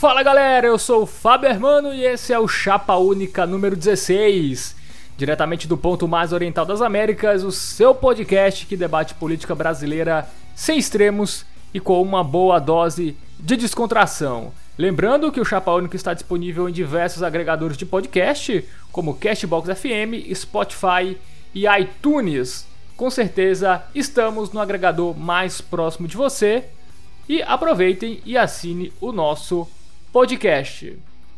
[0.00, 4.74] Fala galera, eu sou o Fábio Hermano e esse é o Chapa Única número 16.
[5.14, 10.78] Diretamente do ponto mais oriental das Américas, o seu podcast que debate política brasileira sem
[10.78, 14.54] extremos e com uma boa dose de descontração.
[14.78, 20.34] Lembrando que o Chapa Única está disponível em diversos agregadores de podcast, como Castbox FM,
[20.34, 21.18] Spotify
[21.54, 22.66] e iTunes.
[22.96, 26.64] Com certeza estamos no agregador mais próximo de você.
[27.28, 29.79] E aproveitem e assine o nosso podcast.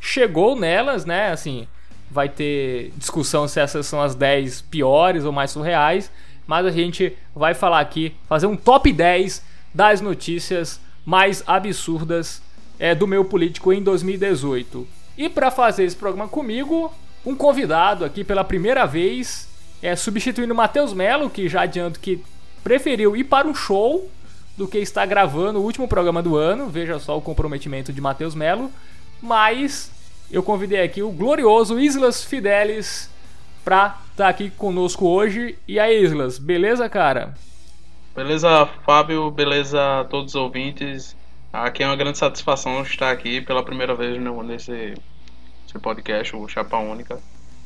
[0.00, 1.30] chegou nelas, né?
[1.30, 1.66] Assim,
[2.10, 6.10] vai ter discussão se essas são as 10 piores ou mais surreais,
[6.46, 9.42] mas a gente vai falar aqui, fazer um top 10
[9.74, 12.42] das notícias mais absurdas
[12.78, 14.86] é, do meu político em 2018.
[15.16, 16.92] E para fazer esse programa comigo,
[17.24, 19.48] um convidado aqui pela primeira vez,
[19.82, 22.22] é substituindo o Matheus Melo, que já adianto que
[22.62, 24.10] preferiu ir para um show
[24.56, 26.68] do que estar gravando o último programa do ano.
[26.68, 28.70] Veja só o comprometimento de Matheus Melo.
[29.20, 29.90] Mas
[30.30, 33.10] eu convidei aqui o glorioso Islas Fidelis
[33.64, 35.58] pra estar tá aqui conosco hoje.
[35.66, 37.34] E aí, Islas, beleza, cara?
[38.14, 41.16] Beleza, Fábio, beleza a todos os ouvintes.
[41.52, 44.94] Aqui é uma grande satisfação estar aqui pela primeira vez nesse,
[45.62, 47.18] nesse podcast, o Chapa Única.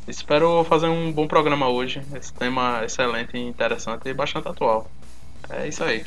[0.06, 2.02] Espero fazer um bom programa hoje.
[2.14, 4.88] Esse tema excelente, interessante e bastante atual.
[5.50, 6.04] É isso aí.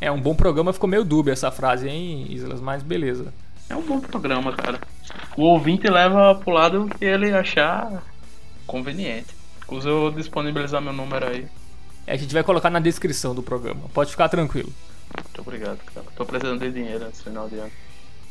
[0.00, 2.60] É um bom programa, ficou meio dúbia essa frase, hein, Islas?
[2.60, 3.32] Mas beleza.
[3.68, 4.80] É um bom programa, cara.
[5.36, 8.02] O ouvinte leva pro lado que ele achar
[8.66, 9.34] conveniente.
[9.64, 11.46] Inclusive eu vou disponibilizar meu número aí.
[12.06, 13.82] É, a gente vai colocar na descrição do programa.
[13.92, 14.72] Pode ficar tranquilo.
[15.14, 16.06] Muito obrigado, cara.
[16.14, 17.70] Tô precisando de dinheiro nesse final de ano.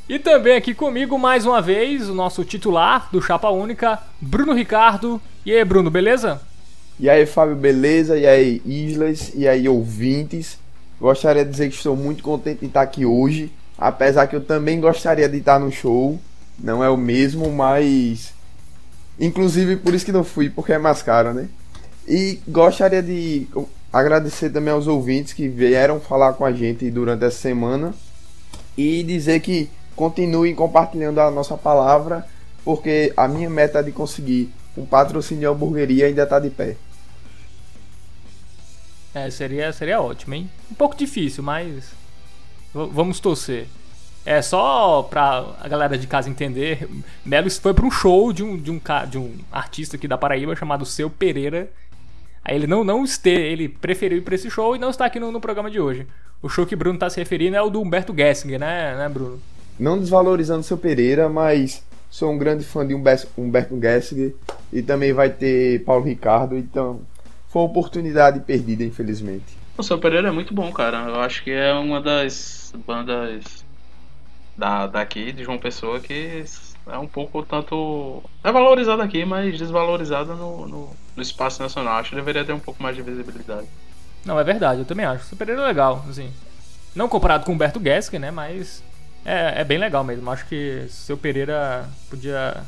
[0.07, 5.19] E também aqui comigo, mais uma vez, o nosso titular do Chapa Única, Bruno Ricardo.
[5.45, 6.41] E aí, Bruno, beleza?
[6.99, 8.17] E aí, Fábio, beleza?
[8.17, 9.33] E aí, Islas?
[9.35, 10.59] E aí, ouvintes?
[10.99, 13.51] Gostaria de dizer que estou muito contente de estar aqui hoje.
[13.77, 16.19] Apesar que eu também gostaria de estar no show.
[16.57, 18.33] Não é o mesmo, mas.
[19.19, 21.47] Inclusive por isso que não fui, porque é mais caro, né?
[22.07, 23.47] E gostaria de
[23.91, 27.93] agradecer também aos ouvintes que vieram falar com a gente durante essa semana.
[28.77, 32.25] E dizer que continuem compartilhando a nossa palavra,
[32.63, 36.75] porque a minha meta de conseguir um patrocínio de hamburgueria ainda está de pé.
[39.13, 40.49] É, seria, seria ótimo, hein?
[40.69, 41.85] Um pouco difícil, mas
[42.75, 43.67] vamos torcer.
[44.25, 46.89] É só pra a galera de casa entender,
[47.23, 50.55] Melo foi para um show de um, de, um, de um artista aqui da Paraíba
[50.55, 51.69] chamado Seu Pereira.
[52.43, 55.19] Aí ele não, não esteve, ele preferiu ir pra esse show e não está aqui
[55.19, 56.07] no, no programa de hoje.
[56.41, 59.39] O show que Bruno está se referindo é o do Humberto Gessinger, né, né, Bruno?
[59.79, 64.33] Não desvalorizando Seu Pereira, mas sou um grande fã de Humberto Gessinger
[64.73, 67.01] e também vai ter Paulo Ricardo, então
[67.49, 69.64] foi uma oportunidade perdida, infelizmente.
[69.77, 71.09] O Seu Pereira é muito bom, cara.
[71.09, 73.65] Eu acho que é uma das bandas
[74.57, 76.45] da, daqui, de João Pessoa, que
[76.87, 78.23] é um pouco tanto.
[78.43, 81.97] É valorizada aqui, mas desvalorizada no, no, no, espaço nacional.
[81.97, 83.67] Acho que deveria ter um pouco mais de visibilidade.
[84.23, 85.33] Não, é verdade, eu também acho.
[85.33, 86.31] O Pereira é legal, assim.
[86.95, 88.31] Não comparado com o Humberto Guesque, né?
[88.31, 88.81] Mas
[89.25, 90.29] é, é bem legal mesmo.
[90.31, 92.63] Acho que Seu Pereira podia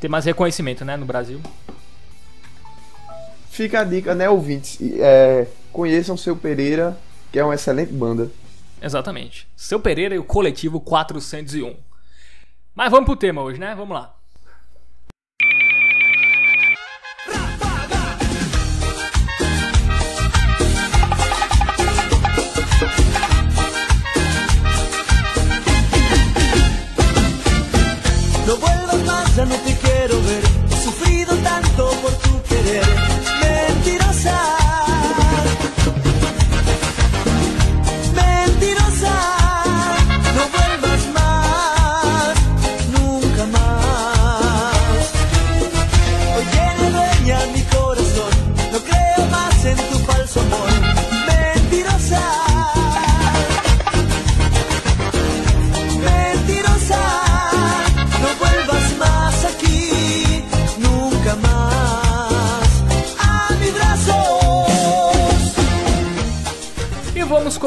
[0.00, 1.40] ter mais reconhecimento, né, no Brasil.
[3.54, 4.76] Fica a dica, né, ouvintes?
[4.98, 6.98] É, conheçam Seu Pereira,
[7.30, 8.28] que é uma excelente banda.
[8.82, 9.46] Exatamente.
[9.56, 11.76] Seu Pereira e o Coletivo 401.
[12.74, 13.72] Mas vamos pro tema hoje, né?
[13.76, 14.12] Vamos lá.
[28.48, 30.42] No vuelvas más, ya no te quiero ver.
[30.72, 32.23] He sufrido tanto por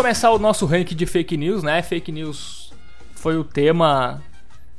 [0.08, 1.82] começar o nosso ranking de fake news, né?
[1.82, 2.72] Fake news
[3.14, 4.24] foi o tema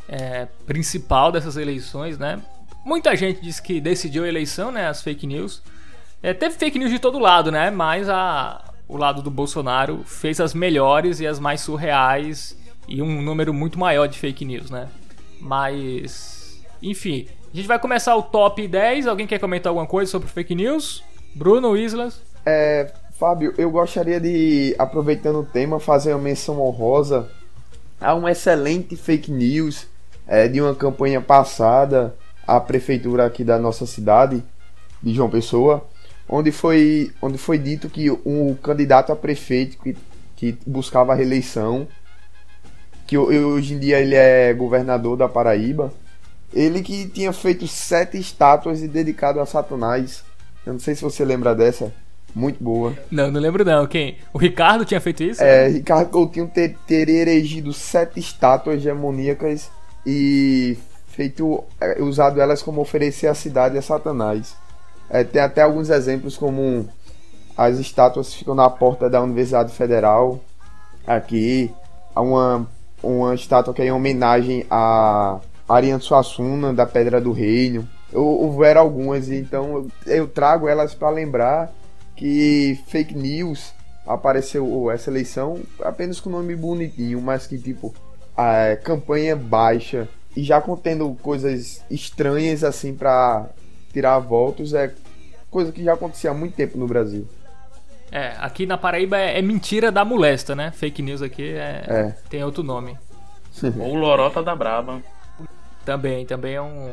[0.09, 2.41] é, principal dessas eleições, né?
[2.83, 4.89] Muita gente diz que decidiu a eleição, né?
[4.89, 5.63] As fake news.
[6.23, 7.71] É, teve fake news de todo lado, né?
[7.71, 12.57] Mas a, o lado do Bolsonaro fez as melhores e as mais surreais
[12.89, 14.89] e um número muito maior de fake news, né?
[15.39, 19.07] Mas, enfim, a gente vai começar o top 10.
[19.07, 21.05] Alguém quer comentar alguma coisa sobre fake news?
[21.35, 22.19] Bruno, Islas?
[22.47, 27.29] É, Fábio, eu gostaria de, aproveitando o tema, fazer uma menção honrosa
[28.01, 29.89] a um excelente fake news
[30.25, 32.15] é, de uma campanha passada
[32.47, 34.41] à prefeitura aqui da nossa cidade,
[35.03, 35.85] de João Pessoa,
[36.29, 39.97] onde foi, onde foi dito que um candidato a prefeito que,
[40.37, 41.89] que buscava a reeleição,
[43.05, 45.93] que hoje em dia ele é governador da Paraíba,
[46.55, 50.23] ele que tinha feito sete estátuas e dedicado a Satanás.
[50.65, 51.93] Eu não sei se você lembra dessa.
[52.35, 52.95] Muito boa.
[53.11, 53.87] Não, não lembro não.
[53.87, 54.17] Quem?
[54.33, 55.43] O Ricardo tinha feito isso?
[55.43, 59.71] É, Ricardo Coutinho ter, ter erigido sete estátuas demoníacas
[60.07, 60.79] e
[61.09, 64.55] feito é, usado elas como oferecer a cidade a Satanás.
[65.11, 66.89] É, tem até alguns exemplos como
[67.57, 70.39] as estátuas ficam na porta da Universidade Federal
[71.07, 71.73] aqui,
[72.15, 72.69] há uma
[73.03, 75.39] uma estátua que é em homenagem a
[75.69, 77.89] Ariane Suassuna da Pedra do Reino.
[78.13, 81.73] Houveram algumas, então eu trago elas para lembrar
[82.19, 83.73] que fake news
[84.05, 87.95] apareceu essa eleição apenas com nome bonitinho, mas que tipo
[88.37, 93.49] a campanha baixa e já contendo coisas estranhas assim para
[93.93, 94.93] tirar votos é
[95.49, 97.27] coisa que já acontecia há muito tempo no Brasil.
[98.11, 100.73] É, aqui na Paraíba é, é mentira da molesta, né?
[100.73, 102.15] Fake news aqui é, é.
[102.29, 102.99] tem outro nome.
[103.79, 105.01] Ou Lorota da Braba.
[105.85, 106.93] Também, também é um,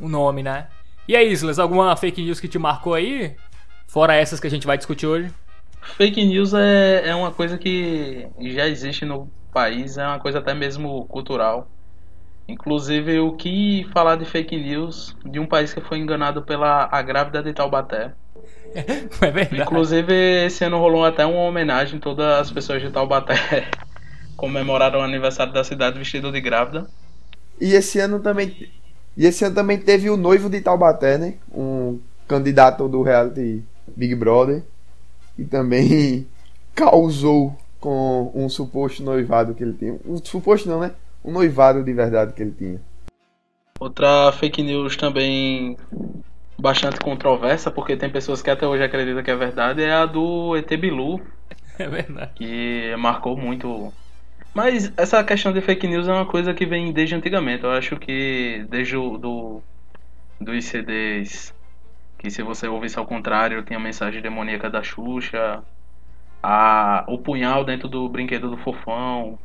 [0.00, 0.66] um nome, né?
[1.06, 3.36] E aí, Islas, alguma fake news que te marcou aí?
[3.90, 5.34] Fora essas que a gente vai discutir hoje?
[5.96, 10.54] Fake news é, é uma coisa que já existe no país, é uma coisa até
[10.54, 11.68] mesmo cultural.
[12.46, 17.02] Inclusive, o que falar de fake news de um país que foi enganado pela a
[17.02, 18.12] grávida de Taubaté.
[19.20, 19.60] É verdade.
[19.60, 20.14] Inclusive,
[20.46, 23.68] esse ano rolou até uma homenagem, todas as pessoas de Taubaté
[24.36, 26.86] comemoraram o aniversário da cidade vestido de grávida.
[27.60, 28.70] E esse ano também.
[29.16, 31.34] E esse ano também teve o noivo de Taubaté, né?
[31.52, 31.98] Um
[32.28, 33.64] candidato do reality
[33.96, 34.62] Big Brother.
[35.38, 36.26] E também
[36.74, 39.98] causou com um suposto noivado que ele tinha.
[40.04, 40.92] Um suposto não, né?
[41.24, 42.80] Um noivado de verdade que ele tinha.
[43.78, 45.76] Outra fake news também
[46.58, 50.54] bastante controversa, porque tem pessoas que até hoje acreditam que é verdade, é a do
[50.56, 51.20] ET Bilu.
[51.78, 52.32] É verdade.
[52.34, 53.90] Que marcou muito.
[54.52, 57.64] Mas essa questão de fake news é uma coisa que vem desde antigamente.
[57.64, 59.62] Eu acho que desde o do,
[60.38, 61.54] dos CDs,
[62.20, 65.64] que se você ouvisse ao contrário, tem a mensagem demoníaca da Xuxa,
[66.42, 69.38] a, o punhal dentro do brinquedo do fofão.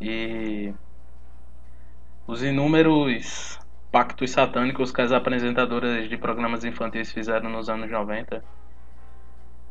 [0.00, 0.74] E
[2.26, 3.56] os inúmeros
[3.92, 8.42] pactos satânicos que as apresentadoras de programas infantis fizeram nos anos 90.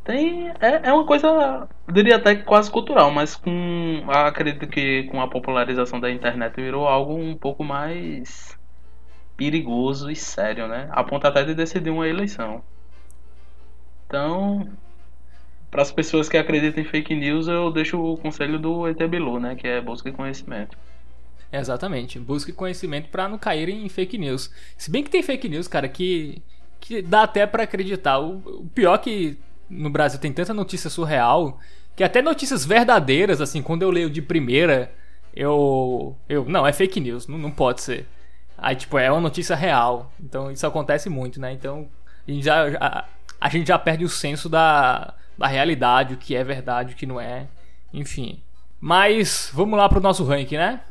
[0.05, 5.27] Tem, é, é uma coisa, diria até quase cultural, mas com acredito que com a
[5.27, 8.57] popularização da internet virou algo um pouco mais
[9.38, 10.89] perigoso e sério, né?
[10.91, 12.62] A ponto até de decidir uma eleição.
[14.08, 14.67] Então,
[15.70, 19.39] para as pessoas que acreditam em fake news, eu deixo o conselho do ET Bilu,
[19.39, 20.77] né, que é busca conhecimento.
[21.51, 22.20] Exatamente.
[22.20, 24.51] Busque conhecimento para não cair em fake news.
[24.77, 26.41] Se bem que tem fake news, cara, que,
[26.79, 28.20] que dá até para acreditar.
[28.20, 29.38] O, o pior é que
[29.70, 31.60] no Brasil tem tanta notícia surreal
[31.96, 34.94] que até notícias verdadeiras, assim, quando eu leio de primeira,
[35.36, 36.15] eu.
[36.29, 38.06] eu não, é fake news, não, não pode ser.
[38.58, 40.12] Aí, tipo, é uma notícia real.
[40.20, 41.54] Então isso acontece muito, né?
[41.54, 41.88] Então
[42.28, 43.06] a gente já, a,
[43.40, 47.06] a gente já perde o senso da, da realidade, o que é verdade, o que
[47.06, 47.48] não é.
[47.94, 48.42] Enfim.
[48.80, 50.82] Mas vamos lá pro nosso ranking, né?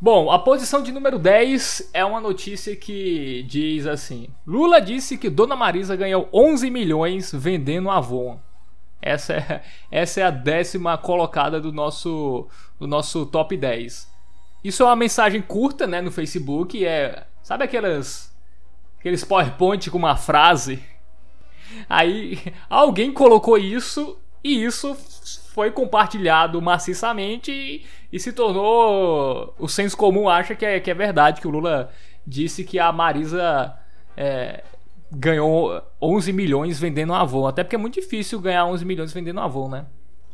[0.00, 5.28] Bom, a posição de número 10 é uma notícia que diz assim: Lula disse que
[5.28, 8.38] Dona Marisa ganhou 11 milhões vendendo Avon.
[9.02, 12.46] Essa é, essa é a décima colocada do nosso,
[12.78, 14.08] do nosso top 10.
[14.62, 16.84] Isso é uma mensagem curta, né, no Facebook.
[16.84, 18.36] É, sabe aquelas
[18.98, 20.82] aqueles PowerPoint com uma frase?
[21.88, 22.38] Aí
[22.68, 24.96] alguém colocou isso e isso
[25.52, 29.54] foi compartilhado maciçamente e, e, se tornou.
[29.58, 31.90] O senso comum acha que é, que é verdade, que o Lula
[32.26, 33.74] disse que a Marisa
[34.16, 34.62] é,
[35.10, 37.46] ganhou 11 milhões vendendo Avon.
[37.46, 39.86] Até porque é muito difícil ganhar 11 milhões vendendo Avon, né?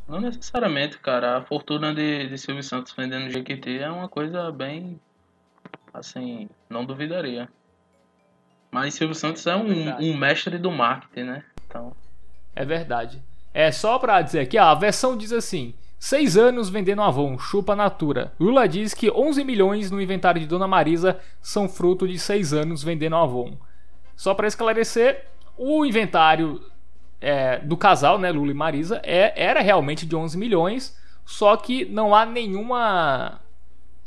[0.06, 1.38] Não necessariamente, cara.
[1.38, 5.00] A fortuna de, de Silvio Santos vendendo GQT é uma coisa bem.
[5.92, 7.48] Assim, não duvidaria.
[8.70, 11.44] Mas Silvio Santos é um, é um mestre do marketing, né?
[11.66, 11.94] Então.
[12.54, 13.22] É verdade.
[13.52, 18.32] É só pra dizer aqui, a versão diz assim: 6 anos vendendo Avon, chupa Natura.
[18.38, 22.82] Lula diz que 11 milhões no inventário de Dona Marisa são fruto de 6 anos
[22.82, 23.56] vendendo Avon.
[24.16, 25.24] Só para esclarecer,
[25.56, 26.60] o inventário
[27.24, 31.86] é, do casal, né, Lula e Marisa, é, era realmente de 11 milhões, só que
[31.86, 33.40] não há nenhuma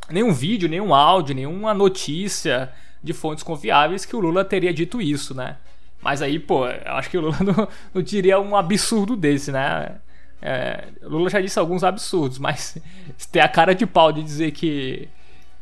[0.08, 2.72] nenhum vídeo, nenhum áudio, nenhuma notícia
[3.04, 5.58] de fontes confiáveis que o Lula teria dito isso, né?
[6.00, 9.96] Mas aí, pô, eu acho que o Lula não, não diria um absurdo desse, né?
[10.40, 12.78] É, Lula já disse alguns absurdos, mas
[13.32, 15.10] ter a cara de pau de dizer que,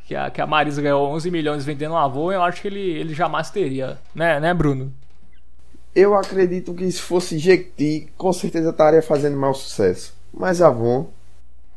[0.06, 2.82] que, a, que a Marisa ganhou 11 milhões vendendo um avô, eu acho que ele,
[2.82, 4.94] ele jamais teria, né, né, Bruno?
[5.96, 10.14] Eu acredito que se fosse Jequiti, com certeza estaria fazendo mau sucesso.
[10.34, 11.10] Mas Avon.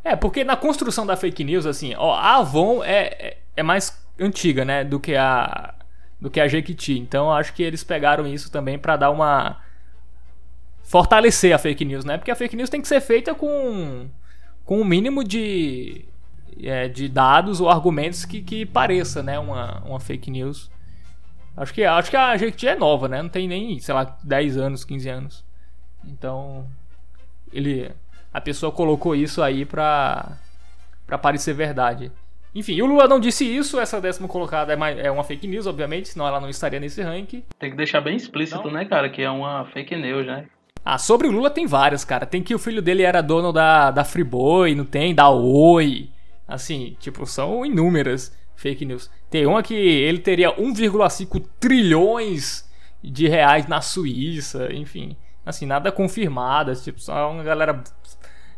[0.02, 3.96] É, porque na construção da fake news, assim, ó, a Avon é, é, é mais
[4.18, 5.74] antiga, né, do que a,
[6.20, 6.98] do que a Jequiti.
[6.98, 9.60] Então acho que eles pegaram isso também para dar uma
[10.82, 12.16] fortalecer a fake news, né?
[12.16, 14.08] Porque a fake news tem que ser feita com
[14.64, 16.04] com o um mínimo de
[16.62, 20.70] é, de dados ou argumentos que, que pareça, né, uma, uma fake news.
[21.58, 23.20] Acho que acho que a Jequiti é nova, né?
[23.20, 25.44] Não tem nem, sei lá, 10 anos, 15 anos.
[26.04, 26.66] Então,
[27.52, 27.90] ele
[28.32, 30.36] a pessoa colocou isso aí pra
[31.06, 32.12] para parecer verdade.
[32.54, 36.08] Enfim, o Lula não disse isso, essa décima colocada é, é uma fake news, obviamente,
[36.08, 37.42] senão ela não estaria nesse ranking.
[37.58, 38.72] Tem que deixar bem explícito, não.
[38.72, 40.46] né, cara, que é uma fake news, né?
[40.84, 42.24] Ah, sobre o Lula tem várias, cara.
[42.24, 45.14] Tem que o filho dele era dono da, da Friboi, não tem?
[45.14, 46.08] Da Oi.
[46.46, 49.10] Assim, tipo, são inúmeras fake news.
[49.30, 52.68] Tem uma que ele teria 1,5 trilhões
[53.02, 55.16] de reais na Suíça, enfim.
[55.46, 57.82] Assim, nada confirmado, tipo, só uma galera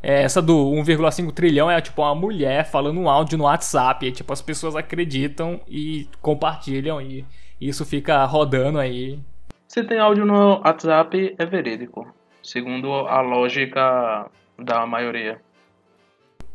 [0.02, 4.06] é, essa do 1,5 trilhão é tipo uma mulher falando um áudio no WhatsApp.
[4.06, 7.24] E, tipo, as pessoas acreditam e compartilham e
[7.60, 9.20] isso fica rodando aí.
[9.68, 12.06] Se tem áudio no WhatsApp, é verídico.
[12.42, 14.26] Segundo a lógica
[14.58, 15.40] da maioria.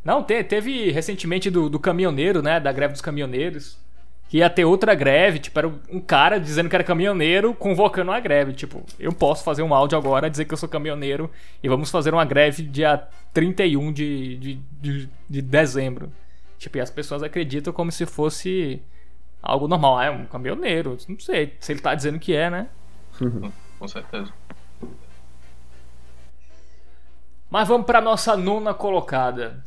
[0.05, 2.59] Não, te, teve recentemente do, do caminhoneiro, né?
[2.59, 3.83] Da greve dos caminhoneiros
[4.27, 8.19] que ia ter outra greve, tipo, era um cara dizendo que era caminhoneiro convocando uma
[8.19, 8.53] greve.
[8.53, 11.29] Tipo, eu posso fazer um áudio agora, dizer que eu sou caminhoneiro
[11.61, 16.11] e vamos fazer uma greve dia 31 de, de, de, de dezembro.
[16.57, 18.81] Tipo, e as pessoas acreditam como se fosse
[19.41, 19.97] algo normal.
[19.97, 20.97] Ah, é um caminhoneiro.
[21.07, 22.67] Não sei se ele tá dizendo que é, né?
[23.77, 24.33] Com certeza.
[27.49, 29.63] Mas vamos pra nossa nona colocada.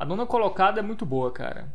[0.00, 1.68] A nona colocada é muito boa, cara.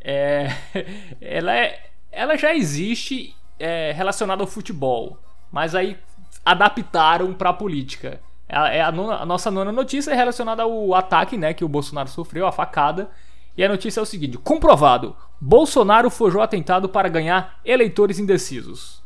[0.00, 0.46] É,
[1.20, 5.18] ela, é, ela já existe é, relacionada ao futebol,
[5.50, 5.98] mas aí
[6.46, 8.20] adaptaram para a política.
[8.48, 12.08] É a, nona, a, nossa nona notícia é relacionada ao ataque né, que o Bolsonaro
[12.08, 13.10] sofreu, a facada.
[13.56, 19.02] E a notícia é o seguinte: comprovado, Bolsonaro forjou atentado para ganhar eleitores indecisos.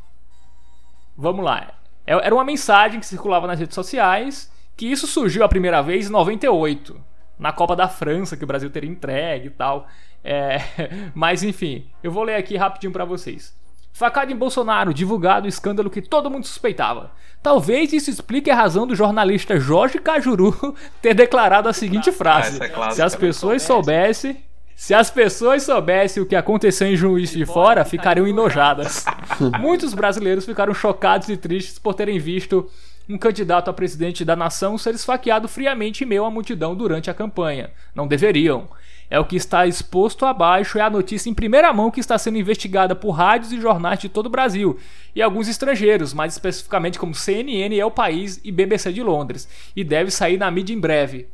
[1.17, 1.73] Vamos lá.
[2.05, 6.07] É, era uma mensagem que circulava nas redes sociais que isso surgiu a primeira vez
[6.07, 7.08] em 98,
[7.39, 9.87] na Copa da França, que o Brasil teria entregue e tal.
[10.23, 10.59] É,
[11.15, 13.57] mas enfim, eu vou ler aqui rapidinho para vocês.
[13.93, 17.11] Facada em Bolsonaro, divulgado o escândalo que todo mundo suspeitava.
[17.41, 22.91] Talvez isso explique a razão do jornalista Jorge Cajuru ter declarado a seguinte frase: é
[22.91, 24.43] Se as pessoas soubessem.
[24.75, 29.03] Se as pessoas soubessem o que aconteceu em Juiz de Fora, ficariam enojadas.
[29.59, 32.69] Muitos brasileiros ficaram chocados e tristes por terem visto
[33.09, 37.13] um candidato a presidente da nação ser esfaqueado friamente em meio à multidão durante a
[37.13, 37.71] campanha.
[37.95, 38.69] Não deveriam.
[39.09, 42.37] É o que está exposto abaixo, é a notícia em primeira mão que está sendo
[42.37, 44.77] investigada por rádios e jornais de todo o Brasil
[45.15, 49.83] e alguns estrangeiros, mais especificamente como CNN É o País e BBC de Londres, e
[49.83, 51.27] deve sair na mídia em breve.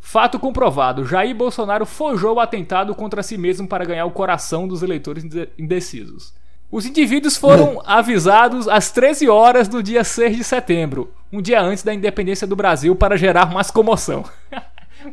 [0.00, 4.82] Fato comprovado: Jair Bolsonaro forjou o atentado contra si mesmo para ganhar o coração dos
[4.82, 5.24] eleitores
[5.56, 6.34] indecisos.
[6.72, 11.82] Os indivíduos foram avisados às 13 horas do dia 6 de setembro, um dia antes
[11.82, 14.24] da independência do Brasil, para gerar mais comoção.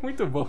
[0.03, 0.47] Muito bom.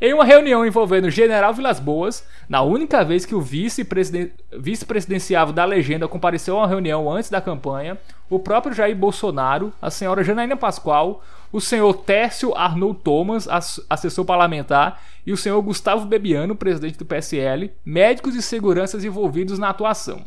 [0.00, 5.64] Em uma reunião envolvendo o general Vilas Boas, na única vez que o vice-presidenciável da
[5.64, 7.96] legenda compareceu a uma reunião antes da campanha,
[8.28, 11.22] o próprio Jair Bolsonaro, a senhora Janaína Pascoal,
[11.54, 13.48] o senhor Tércio Arnold Thomas,
[13.88, 19.68] assessor parlamentar, e o senhor Gustavo Bebiano, presidente do PSL, médicos e seguranças envolvidos na
[19.68, 20.24] atuação.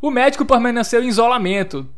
[0.00, 1.88] O médico permaneceu em isolamento,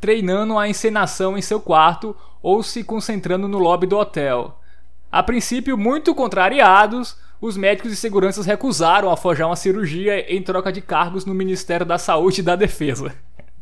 [0.00, 4.60] treinando a encenação em seu quarto ou se concentrando no lobby do hotel.
[5.12, 10.72] A princípio, muito contrariados, os médicos e seguranças recusaram a forjar uma cirurgia em troca
[10.72, 13.14] de cargos no Ministério da Saúde e da Defesa.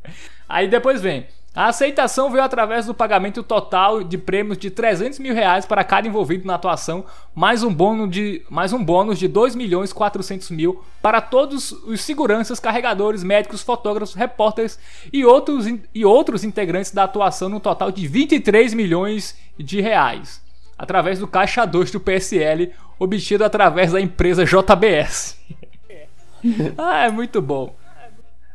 [0.49, 1.27] Aí depois vem.
[1.55, 6.09] A aceitação veio através do pagamento total de prêmios de 300 mil reais para cada
[6.09, 7.05] envolvido na atuação,
[7.35, 12.01] mais um bônus de, mais um bônus de 2 milhões 400 mil para todos os
[12.01, 14.79] seguranças, carregadores, médicos, fotógrafos, repórteres
[15.13, 20.41] e outros, e outros integrantes da atuação no total de 23 milhões de reais,
[20.79, 25.39] através do caixa 2 do PSL, obtido através da empresa JBS.
[26.79, 27.82] ah, é muito bom.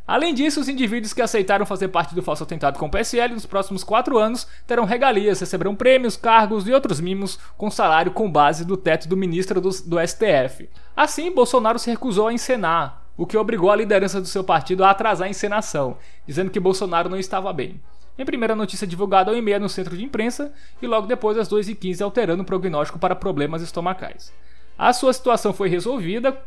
[0.07, 3.45] Além disso, os indivíduos que aceitaram fazer parte do falso atentado com o PSL nos
[3.45, 8.63] próximos quatro anos terão regalias, receberão prêmios, cargos e outros mimos com salário com base
[8.63, 10.69] do teto do ministro do, do STF.
[10.95, 14.91] Assim, Bolsonaro se recusou a encenar, o que obrigou a liderança do seu partido a
[14.91, 17.81] atrasar a encenação, dizendo que Bolsonaro não estava bem.
[18.17, 22.01] Em primeira notícia divulgada ao e-mail no centro de imprensa e logo depois às 2h15
[22.01, 24.31] alterando o prognóstico para problemas estomacais.
[24.77, 26.37] A sua situação foi resolvida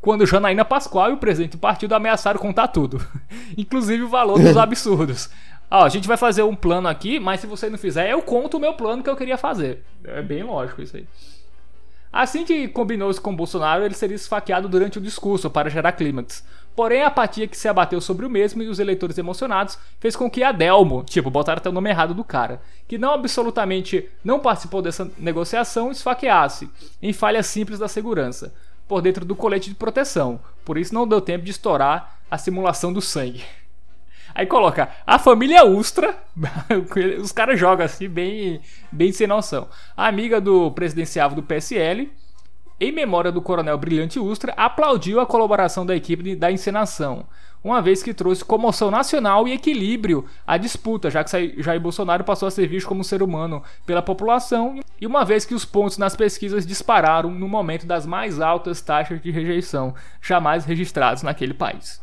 [0.00, 3.04] quando Janaína Pascoal e o presidente do partido ameaçaram contar tudo,
[3.56, 5.30] inclusive o valor dos absurdos.
[5.70, 8.56] Ó, a gente vai fazer um plano aqui, mas se você não fizer, eu conto
[8.56, 9.84] o meu plano que eu queria fazer.
[10.04, 11.06] É bem lógico isso aí.
[12.12, 16.44] Assim que combinou-se com Bolsonaro, ele seria esfaqueado durante o discurso para gerar clímax.
[16.74, 20.28] Porém, a apatia que se abateu sobre o mesmo e os eleitores emocionados fez com
[20.28, 24.82] que Adelmo, tipo, botaram até o nome errado do cara, que não absolutamente não participou
[24.82, 26.68] dessa negociação, esfaqueasse,
[27.00, 28.52] em falha simples da segurança
[28.90, 30.40] por dentro do colete de proteção.
[30.64, 33.44] Por isso não deu tempo de estourar a simulação do sangue.
[34.34, 36.18] Aí coloca a família Ustra,
[37.22, 39.68] os caras jogam assim, bem, bem sem noção.
[39.96, 42.10] A amiga do presidenciável do PSL,
[42.80, 47.26] em memória do coronel Brilhante Ustra, aplaudiu a colaboração da equipe da encenação
[47.62, 52.48] uma vez que trouxe comoção nacional e equilíbrio à disputa, já que Jair Bolsonaro passou
[52.48, 56.16] a ser visto como ser humano pela população, e uma vez que os pontos nas
[56.16, 62.00] pesquisas dispararam no momento das mais altas taxas de rejeição jamais registrados naquele país.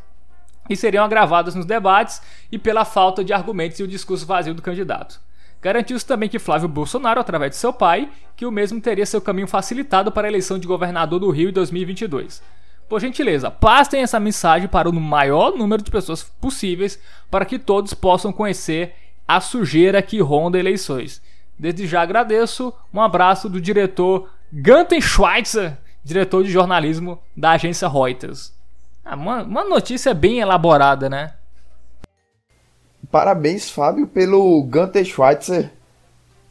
[0.69, 4.61] E seriam agravadas nos debates e pela falta de argumentos e o discurso vazio do
[4.61, 5.19] candidato.
[5.61, 9.47] Garantiu-se também que Flávio Bolsonaro, através de seu pai, que o mesmo teria seu caminho
[9.47, 12.43] facilitado para a eleição de governador do Rio em 2022.
[12.87, 16.97] Por gentileza, passem essa mensagem para o maior número de pessoas possíveis
[17.29, 18.93] para que todos possam conhecer
[19.27, 21.21] a sujeira que ronda eleições.
[21.59, 22.73] Desde já agradeço.
[22.93, 28.53] Um abraço do diretor Ganten Schweitzer, diretor de jornalismo da agência Reuters.
[29.03, 31.33] Ah, uma, uma notícia bem elaborada, né?
[33.11, 35.71] Parabéns, Fábio, pelo Ganter Schweitzer.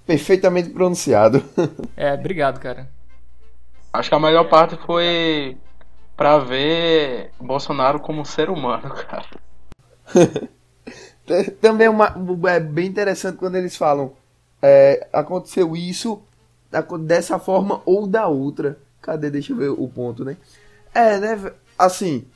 [0.07, 1.43] Perfeitamente pronunciado.
[1.97, 2.89] é, obrigado, cara.
[3.91, 5.57] Acho que a melhor parte foi
[6.17, 9.27] pra ver Bolsonaro como ser humano, cara.
[11.61, 12.15] Também uma,
[12.49, 14.13] é bem interessante quando eles falam
[14.63, 16.23] é, aconteceu isso
[17.01, 18.79] dessa forma ou da outra.
[19.01, 19.31] Cadê?
[19.31, 20.37] Deixa eu ver o ponto, né?
[20.95, 21.53] É, né?
[21.79, 22.27] Assim,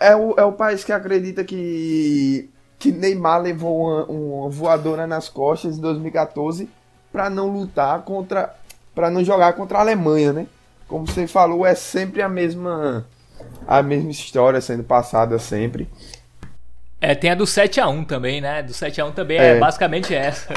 [0.00, 5.28] é o, é o país que acredita que, que Neymar levou uma, uma voadora nas
[5.28, 6.68] costas em 2014
[7.12, 8.54] para não lutar contra.
[8.94, 10.46] para não jogar contra a Alemanha, né?
[10.88, 13.06] Como você falou, é sempre a mesma
[13.66, 15.88] a mesma história sendo passada sempre.
[17.00, 18.62] É, tem a do 7 a 1 também, né?
[18.62, 20.54] Do 7 a 1 também é, é basicamente essa.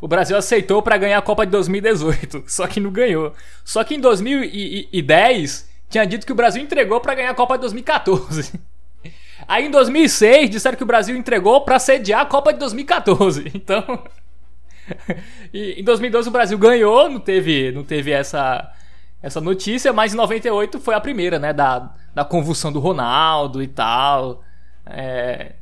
[0.00, 3.34] O Brasil aceitou para ganhar a Copa de 2018, só que não ganhou.
[3.64, 7.60] Só que em 2010 tinha dito que o Brasil entregou para ganhar a Copa de
[7.62, 8.58] 2014.
[9.46, 13.52] Aí em 2006 disseram que o Brasil entregou para sediar a Copa de 2014.
[13.54, 14.04] Então,
[15.54, 18.72] em 2012 o Brasil ganhou, não teve, não teve essa
[19.22, 21.52] essa notícia, mas em 98 foi a primeira, né?
[21.52, 24.42] Da, da convulsão do Ronaldo e tal.
[24.86, 25.52] É,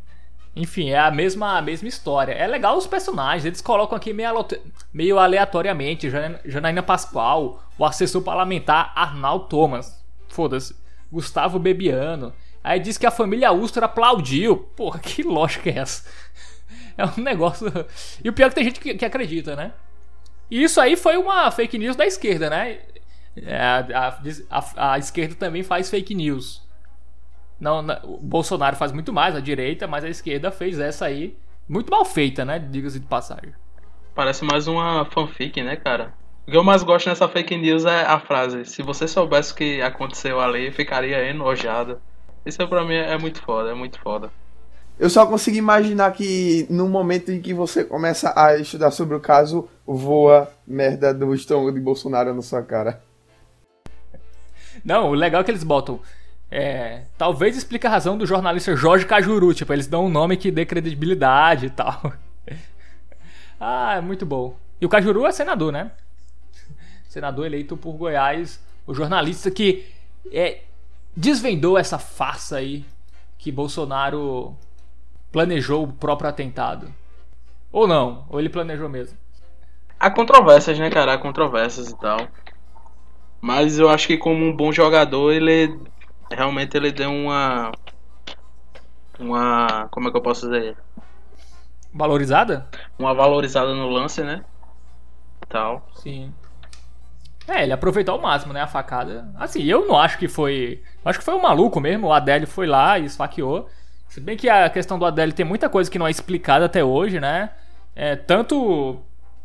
[0.55, 2.33] enfim, é a mesma, a mesma história.
[2.33, 4.47] É legal os personagens, eles colocam aqui meio,
[4.93, 6.11] meio aleatoriamente.
[6.45, 10.05] Janaína Pascoal, o assessor parlamentar Arnaldo Thomas.
[10.29, 10.75] Foda-se.
[11.11, 12.33] Gustavo Bebiano.
[12.63, 14.57] Aí diz que a família Ustra aplaudiu.
[14.77, 16.09] Porra, que lógica é essa?
[16.99, 17.73] É um negócio.
[18.25, 19.73] E o pior é que tem gente que, que acredita, né?
[20.51, 22.81] E isso aí foi uma fake news da esquerda, né?
[23.47, 24.19] É, a,
[24.51, 26.67] a, a, esquerda também faz fake news.
[27.61, 31.37] Não, não, o Bolsonaro faz muito mais, a direita, mas a esquerda fez essa aí.
[31.69, 32.59] Muito mal feita, né?
[32.59, 33.53] Diga-se de passagem.
[34.15, 36.15] Parece mais uma fanfic, né, cara?
[36.47, 39.57] O que eu mais gosto nessa fake news é a frase: Se você soubesse o
[39.57, 42.01] que aconteceu ali, ficaria enojado.
[42.47, 44.31] Isso pra mim é muito foda, é muito foda.
[44.99, 49.21] Eu só consigo imaginar que no momento em que você começa a estudar sobre o
[49.21, 53.01] caso, voa merda do estômago de Bolsonaro na sua cara.
[54.89, 56.01] Não, o legal é que eles botam.
[56.51, 59.53] É, talvez explique a razão do jornalista Jorge Cajuru.
[59.53, 62.15] Tipo, eles dão um nome que dê credibilidade e tal.
[63.61, 64.57] ah, é muito bom.
[64.81, 65.91] E o Cajuru é senador, né?
[67.07, 68.65] Senador eleito por Goiás.
[68.87, 69.85] O jornalista que
[70.33, 70.63] é,
[71.15, 72.83] desvendou essa farsa aí
[73.37, 74.57] que Bolsonaro
[75.31, 76.91] planejou o próprio atentado.
[77.71, 79.19] Ou não, ou ele planejou mesmo.
[80.01, 81.13] Há controvérsias, né, cara?
[81.13, 82.27] Há controvérsias e tal.
[83.41, 85.79] Mas eu acho que como um bom jogador, ele
[86.31, 87.73] realmente ele deu uma
[89.19, 90.77] uma como é que eu posso dizer?
[91.93, 92.67] Valorizada?
[92.99, 94.45] Uma valorizada no lance, né?
[95.49, 95.89] Tal.
[95.95, 96.33] Sim.
[97.47, 99.27] É, ele aproveitou ao máximo, né, a facada.
[99.37, 102.67] Assim, eu não acho que foi, acho que foi um maluco mesmo, o Adélio foi
[102.67, 103.71] lá e esfaqueou.
[104.07, 106.85] Se bem que a questão do Adélio tem muita coisa que não é explicada até
[106.85, 107.51] hoje, né?
[107.97, 109.01] É, tanto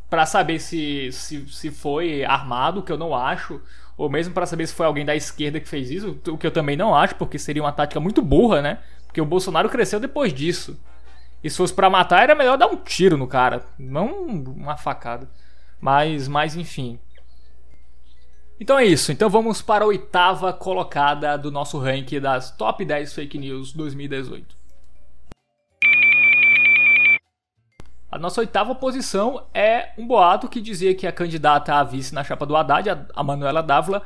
[0.09, 3.61] para saber se, se, se foi armado, que eu não acho,
[3.97, 6.51] ou mesmo para saber se foi alguém da esquerda que fez isso, o que eu
[6.51, 8.79] também não acho, porque seria uma tática muito burra, né?
[9.05, 10.79] Porque o Bolsonaro cresceu depois disso.
[11.43, 15.29] E se fosse para matar, era melhor dar um tiro no cara, não uma facada.
[15.79, 16.97] Mas, mas enfim.
[18.59, 19.11] Então é isso.
[19.11, 24.62] Então vamos para a oitava colocada do nosso ranking das top 10 fake news 2018.
[28.13, 32.23] A nossa oitava posição é um boato que dizia que a candidata a vice na
[32.23, 34.03] chapa do Haddad, a Manuela Dávila,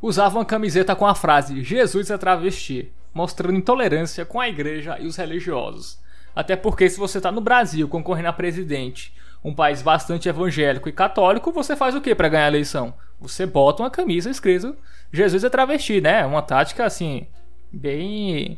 [0.00, 5.08] usava uma camiseta com a frase Jesus é travesti, mostrando intolerância com a igreja e
[5.08, 5.98] os religiosos.
[6.36, 10.92] Até porque se você está no Brasil concorrendo a presidente, um país bastante evangélico e
[10.92, 12.94] católico, você faz o que para ganhar a eleição?
[13.20, 14.76] Você bota uma camisa escrito
[15.12, 16.24] Jesus é travesti, né?
[16.24, 17.26] Uma tática assim
[17.72, 18.56] bem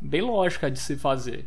[0.00, 1.46] bem lógica de se fazer.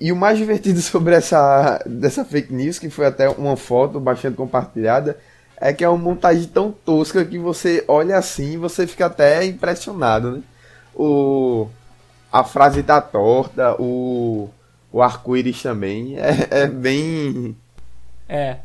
[0.00, 4.36] E o mais divertido sobre essa dessa fake news, que foi até uma foto bastante
[4.36, 5.18] compartilhada,
[5.56, 9.44] é que é uma montagem tão tosca que você olha assim e você fica até
[9.44, 10.42] impressionado, né?
[10.94, 11.68] O,
[12.32, 14.50] a frase tá torta, o,
[14.92, 17.56] o arco-íris também, é, é, bem...
[18.28, 18.58] É.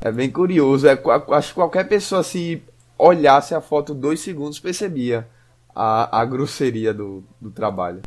[0.00, 0.98] É bem curioso, é,
[1.32, 2.62] acho que qualquer pessoa se
[2.98, 5.26] olhasse a foto dois segundos percebia
[5.74, 8.02] a, a grosseria do, do trabalho.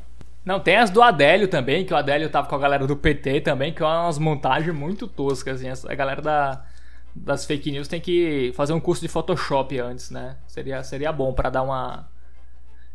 [0.47, 3.41] Não, tem as do Adélio também, que o Adélio tava com a galera do PT
[3.41, 5.89] também, que é umas montagens muito toscas, assim.
[5.89, 6.63] A galera da,
[7.13, 10.37] das fake news tem que fazer um curso de Photoshop antes, né?
[10.47, 12.07] Seria, seria bom para dar uma.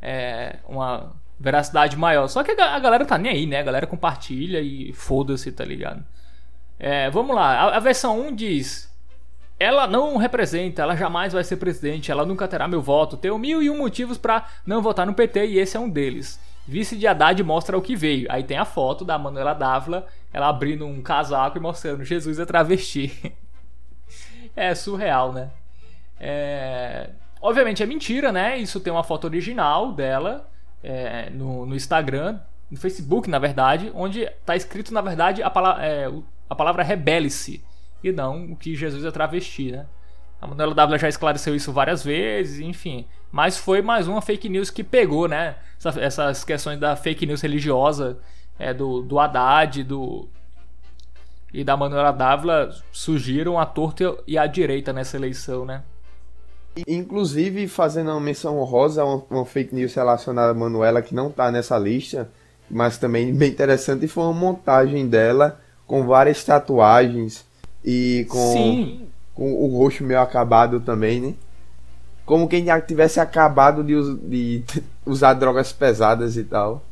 [0.00, 2.26] É, uma veracidade maior.
[2.26, 3.58] Só que a, galera tá nem aí, né?
[3.58, 6.02] A galera compartilha e foda-se, tá ligado?
[6.78, 8.90] É, vamos lá, a, a versão 1 diz.
[9.60, 13.18] Ela não representa, ela jamais vai ser presidente, ela nunca terá meu voto.
[13.18, 16.40] Tenho mil e um motivos para não votar no PT e esse é um deles.
[16.66, 18.26] Vice de Haddad mostra o que veio.
[18.30, 22.44] Aí tem a foto da Manuela Dávila, ela abrindo um casaco e mostrando Jesus é
[22.44, 23.32] travesti.
[24.54, 25.50] é surreal, né?
[26.20, 27.10] É...
[27.40, 28.56] Obviamente é mentira, né?
[28.56, 30.48] Isso tem uma foto original dela
[30.82, 32.38] é, no, no, Instagram,
[32.70, 36.08] no Facebook, na verdade, onde tá escrito, na verdade, a, pala é,
[36.48, 37.64] a palavra rebele-se
[38.02, 39.86] e não o que Jesus é travesti, né?
[40.40, 43.06] A Manuela Dávila já esclareceu isso várias vezes, enfim.
[43.32, 45.56] Mas foi mais uma fake news que pegou, né?
[45.78, 48.18] Essa, essas questões da fake news religiosa
[48.58, 50.28] é, do, do Haddad do,
[51.52, 55.82] e da Manuela Dávila surgiram à torta e à direita nessa eleição, né?
[56.86, 61.50] Inclusive, fazendo uma menção honrosa, uma, uma fake news relacionada a Manuela que não está
[61.50, 62.30] nessa lista,
[62.70, 67.44] mas também bem interessante, foi uma montagem dela com várias tatuagens
[67.84, 71.34] e com Sim com o rosto meio acabado também, né?
[72.32, 73.94] Como quem já tivesse acabado de,
[74.26, 74.64] de
[75.04, 76.82] usar drogas pesadas e tal.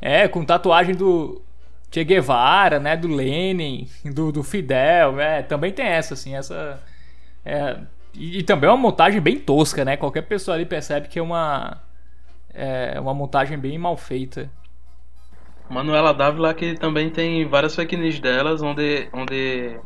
[0.00, 1.40] É, com tatuagem do
[1.88, 2.96] Che Guevara, né?
[2.96, 6.82] Do Lenin, do, do Fidel, é, também tem essa, assim, essa.
[7.44, 7.76] É,
[8.12, 9.96] e, e, também é uma montagem bem tosca, né?
[9.96, 11.80] Qualquer pessoa ali percebe que é uma.
[12.52, 14.50] É uma montagem bem mal feita.
[15.70, 19.78] Manuela Dávila que também tem várias fake news delas, onde, onde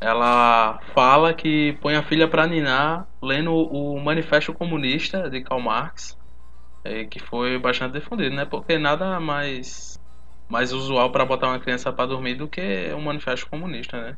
[0.00, 6.16] ela fala que põe a filha para ninar lendo o Manifesto Comunista de Karl Marx,
[6.84, 8.44] é, que foi bastante difundido, né?
[8.44, 9.98] Porque nada mais
[10.48, 14.16] mais usual para botar uma criança para dormir do que um Manifesto Comunista, né?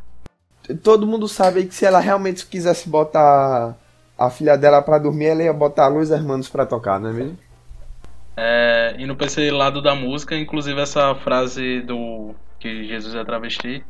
[0.83, 3.77] Todo mundo sabe que se ela realmente quisesse botar
[4.17, 7.39] a filha dela para dormir, ela ia botar Luiz Hermanos para tocar, não é mesmo?
[8.37, 13.83] É, e no PC lado da música, inclusive essa frase do que Jesus é travesti,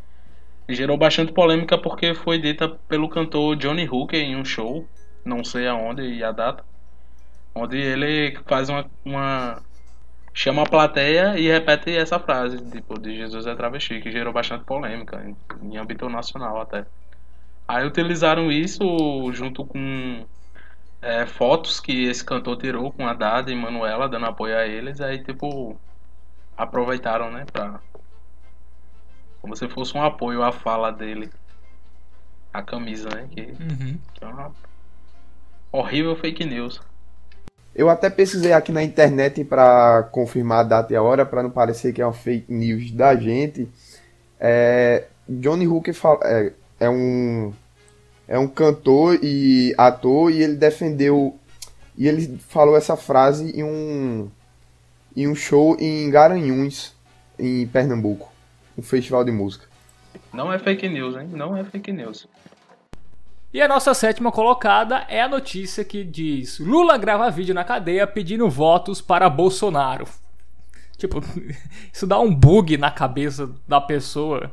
[0.74, 4.86] gerou bastante polêmica porque foi dita pelo cantor Johnny Hooker em um show,
[5.24, 6.64] não sei aonde e a data,
[7.54, 9.62] onde ele faz uma, uma
[10.32, 14.64] chama a plateia e repete essa frase, tipo, de Jesus é travesti, que gerou bastante
[14.64, 16.86] polêmica em, em âmbito nacional até.
[17.68, 20.26] Aí utilizaram isso junto com
[21.02, 25.00] é, fotos que esse cantor tirou com a Dada e Manuela dando apoio a eles,
[25.00, 25.80] aí tipo
[26.56, 27.80] aproveitaram, né, pra
[29.40, 31.30] como se fosse um apoio à fala dele.
[32.52, 33.28] A camisa, né?
[33.30, 33.98] Que, uhum.
[34.14, 34.52] que é uma
[35.72, 36.80] horrível fake news.
[37.74, 41.50] Eu até pesquisei aqui na internet para confirmar a data e a hora, para não
[41.50, 43.68] parecer que é uma fake news da gente.
[44.38, 47.52] É, Johnny Hooker fala, é, é, um
[48.26, 51.36] é um cantor e ator e ele defendeu
[51.96, 54.30] e ele falou essa frase em um
[55.16, 56.94] em um show em Garanhuns,
[57.38, 58.32] em Pernambuco,
[58.80, 59.66] um festival de música.
[60.32, 61.28] Não é fake news, hein?
[61.30, 62.26] Não é fake news.
[63.52, 68.06] E a nossa sétima colocada é a notícia que diz: Lula grava vídeo na cadeia
[68.06, 70.06] pedindo votos para Bolsonaro.
[70.96, 71.20] Tipo,
[71.92, 74.50] isso dá um bug na cabeça da pessoa.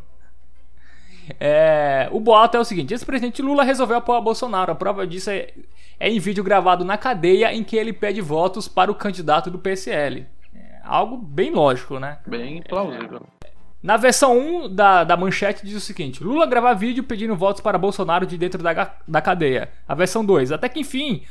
[1.39, 4.71] É, o boato é o seguinte: esse presidente Lula resolveu apoiar Bolsonaro.
[4.73, 5.53] A prova disso é,
[5.99, 9.59] é em vídeo gravado na cadeia em que ele pede votos para o candidato do
[9.59, 10.25] PSL.
[10.53, 12.19] É algo bem lógico, né?
[12.25, 13.25] Bem plausível.
[13.81, 17.77] Na versão 1 da, da manchete diz o seguinte: Lula grava vídeo pedindo votos para
[17.77, 19.69] Bolsonaro de dentro da, da cadeia.
[19.87, 21.23] A versão 2, até que enfim,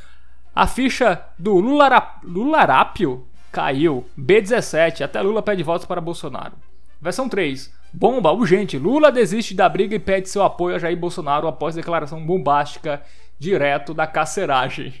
[0.55, 4.05] a ficha do Lularap, Lularápio caiu.
[4.17, 6.53] B17, até Lula pede votos para Bolsonaro.
[7.01, 8.77] Versão 3, bomba urgente.
[8.77, 13.01] Lula desiste da briga e pede seu apoio a Jair Bolsonaro após declaração bombástica
[13.37, 14.93] direto da carceragem.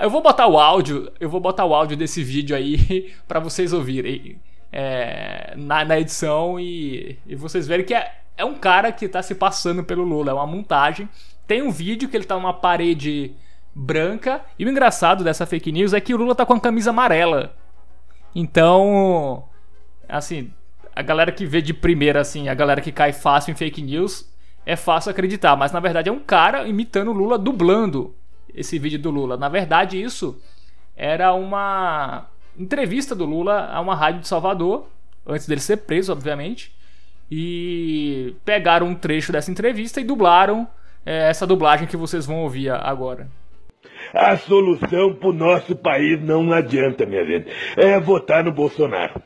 [0.00, 3.72] Eu vou botar o áudio, eu vou botar o áudio desse vídeo aí para vocês
[3.72, 4.40] ouvirem
[4.72, 9.22] é, na, na, edição e, e, vocês verem que é, é um cara que tá
[9.22, 11.08] se passando pelo Lula, é uma montagem.
[11.46, 13.34] Tem um vídeo que ele tá numa parede
[13.74, 16.90] branca e o engraçado dessa fake news é que o Lula tá com a camisa
[16.90, 17.56] amarela.
[18.34, 19.44] Então,
[20.08, 20.52] assim,
[20.94, 24.30] a galera que vê de primeira, assim, a galera que cai fácil em fake news,
[24.64, 28.14] é fácil acreditar, mas na verdade é um cara imitando o Lula, dublando
[28.54, 29.36] esse vídeo do Lula.
[29.36, 30.40] Na verdade, isso
[30.96, 32.29] era uma
[32.60, 34.86] entrevista do Lula a uma rádio de Salvador,
[35.26, 36.72] antes dele ser preso, obviamente.
[37.30, 40.68] E pegaram um trecho dessa entrevista e dublaram
[41.06, 43.28] é, essa dublagem que vocês vão ouvir agora.
[44.12, 47.50] A solução para o nosso país não adianta, minha gente.
[47.76, 49.22] É votar no Bolsonaro.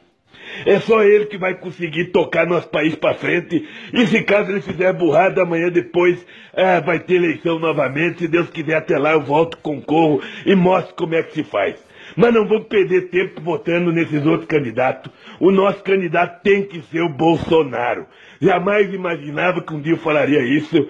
[0.66, 3.66] É só ele que vai conseguir tocar nosso país para frente.
[3.92, 8.20] E se caso ele fizer burrada, amanhã depois é, vai ter eleição novamente.
[8.20, 11.83] Se Deus quiser, até lá eu volto, concorro e mostro como é que se faz.
[12.16, 15.12] Mas não vamos perder tempo votando nesses outros candidatos.
[15.40, 18.07] O nosso candidato tem que ser o Bolsonaro.
[18.40, 20.88] Jamais imaginava que um dia eu falaria isso,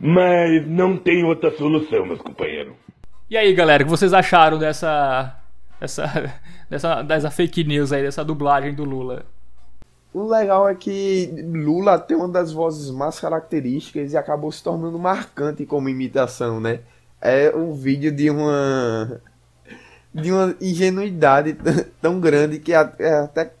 [0.00, 2.72] mas não tem outra solução, meus companheiros.
[3.28, 5.36] E aí, galera, o que vocês acharam dessa,
[5.80, 6.34] dessa,
[6.68, 9.24] dessa, dessa fake news aí, dessa dublagem do Lula?
[10.12, 14.98] O legal é que Lula tem uma das vozes mais características e acabou se tornando
[14.98, 16.80] marcante como imitação, né?
[17.20, 19.20] É um vídeo de uma
[20.12, 21.56] de uma ingenuidade
[22.00, 23.52] tão grande que é, é até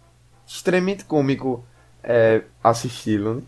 [0.46, 1.64] extremamente cômico
[2.02, 3.36] é, assisti-lo.
[3.36, 3.42] Né?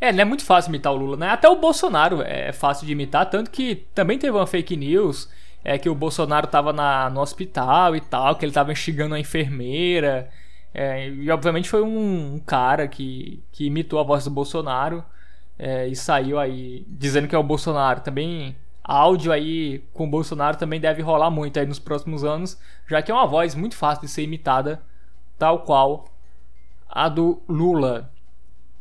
[0.00, 1.28] É, não é muito fácil imitar o Lula, né?
[1.28, 5.28] Até o Bolsonaro é fácil de imitar, tanto que também teve uma fake news
[5.68, 6.72] é que o Bolsonaro tava
[7.10, 10.30] no hospital e tal, que ele tava instigando a enfermeira.
[10.72, 15.02] É, e obviamente foi um, um, cara que, que imitou a voz do Bolsonaro
[15.58, 18.00] é, e saiu aí dizendo que é o Bolsonaro.
[18.00, 18.54] Também
[18.86, 23.10] áudio aí com o Bolsonaro também deve rolar muito aí nos próximos anos, já que
[23.10, 24.80] é uma voz muito fácil de ser imitada,
[25.36, 26.04] tal qual
[26.88, 28.10] a do Lula.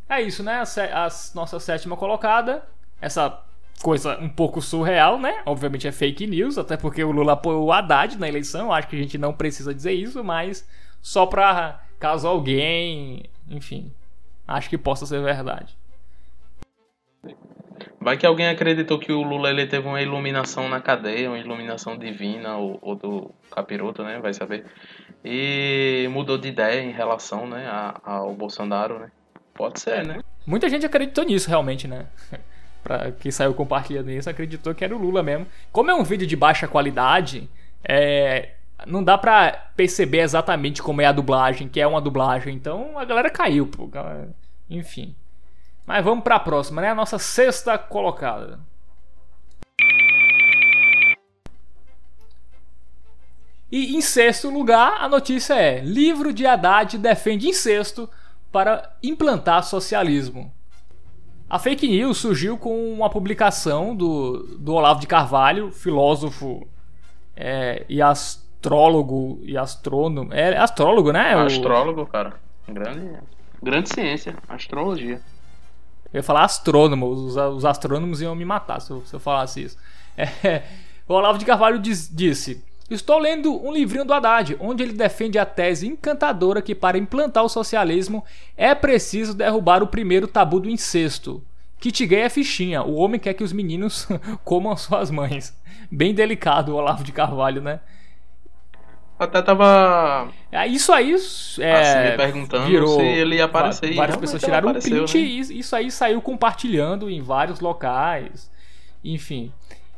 [0.07, 0.61] É isso, né?
[0.61, 2.63] A, a nossa sétima colocada.
[3.01, 3.41] Essa
[3.81, 5.41] coisa um pouco surreal, né?
[5.45, 8.71] Obviamente é fake news, até porque o Lula apoiou o Haddad na eleição.
[8.71, 10.67] Acho que a gente não precisa dizer isso, mas
[11.01, 13.91] só pra caso alguém, enfim,
[14.47, 15.75] acho que possa ser verdade.
[18.05, 21.97] Vai que alguém acreditou que o Lula ele teve uma iluminação na cadeia, uma iluminação
[21.97, 24.19] divina, ou, ou do capiroto, né?
[24.19, 24.63] Vai saber.
[25.23, 27.67] E mudou de ideia em relação né,
[28.03, 29.11] ao Bolsonaro, né?
[29.55, 30.19] Pode ser, né?
[30.45, 32.05] Muita gente acreditou nisso, realmente, né?
[32.83, 35.47] pra quem saiu compartilhando isso, acreditou que era o Lula mesmo.
[35.71, 37.49] Como é um vídeo de baixa qualidade,
[37.83, 38.51] é,
[38.85, 42.53] não dá pra perceber exatamente como é a dublagem, que é uma dublagem.
[42.53, 43.89] Então a galera caiu, pô.
[44.69, 45.15] Enfim.
[45.85, 46.89] Mas vamos para a próxima, né?
[46.89, 48.59] A nossa sexta colocada.
[53.71, 58.09] E em sexto lugar, a notícia é: livro de Haddad defende incesto
[58.51, 60.51] para implantar socialismo.
[61.49, 66.67] A fake news surgiu com uma publicação do, do Olavo de Carvalho, filósofo
[67.35, 70.33] é, e astrólogo e astrônomo.
[70.33, 71.33] É astrólogo, né?
[71.33, 72.07] Astrólogo, o...
[72.07, 72.33] cara.
[72.67, 73.19] Grande,
[73.61, 75.21] grande ciência, astrologia.
[76.15, 79.63] Eu ia falar astrônomo, os, os astrônomos iam me matar se eu, se eu falasse
[79.63, 79.77] isso.
[80.17, 80.63] É,
[81.05, 85.37] o Olavo de Carvalho diz, disse: Estou lendo um livrinho do Haddad, onde ele defende
[85.37, 88.23] a tese encantadora que para implantar o socialismo
[88.55, 91.43] é preciso derrubar o primeiro tabu do incesto.
[91.81, 92.81] Kit gay é fichinha.
[92.81, 94.07] O homem quer que os meninos
[94.45, 95.53] comam suas mães.
[95.91, 97.81] Bem delicado o Olavo de Carvalho, né?
[99.17, 100.29] Até tava.
[100.51, 101.15] É, isso aí
[101.59, 103.93] é, assim, me perguntando virou, se ele ia aparecer.
[103.93, 105.55] Várias pessoas tiraram um apareceu, print né?
[105.55, 108.51] e isso aí saiu compartilhando em vários locais.
[109.03, 109.53] Enfim.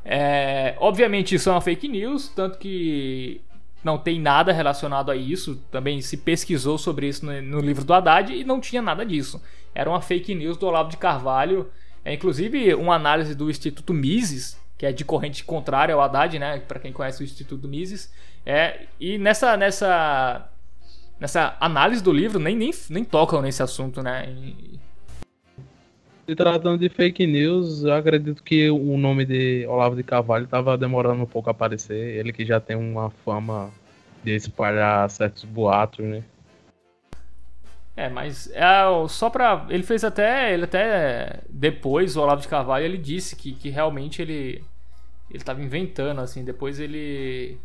[0.06, 3.42] É, obviamente isso é uma fake news, tanto que
[3.84, 5.56] não tem nada relacionado a isso.
[5.72, 9.42] Também se pesquisou sobre isso no, no livro do Haddad e não tinha nada disso.
[9.74, 11.70] Era uma fake news do Olavo de Carvalho.
[12.06, 16.60] É inclusive uma análise do Instituto Mises, que é de corrente contrária ao Haddad, né?
[16.60, 18.14] Para quem conhece o Instituto Mises.
[18.46, 20.50] É, e nessa, nessa,
[21.20, 24.30] nessa análise do livro nem, nem, nem tocam nesse assunto, né?
[24.30, 24.80] E-
[26.28, 30.78] Se tratando de fake news, eu acredito que o nome de Olavo de Carvalho estava
[30.78, 32.18] demorando um pouco a aparecer.
[32.18, 33.72] Ele que já tem uma fama
[34.24, 36.24] de espalhar certos boatos, né?
[37.98, 38.64] É, mas é,
[39.10, 39.66] só pra.
[39.70, 40.54] Ele fez até.
[40.54, 41.40] Ele até.
[41.50, 44.64] Depois, o Olavo de Carvalho, ele disse que, que realmente ele.
[45.32, 46.46] Ele tava inventando, assim.
[46.46, 47.60] Depois ele.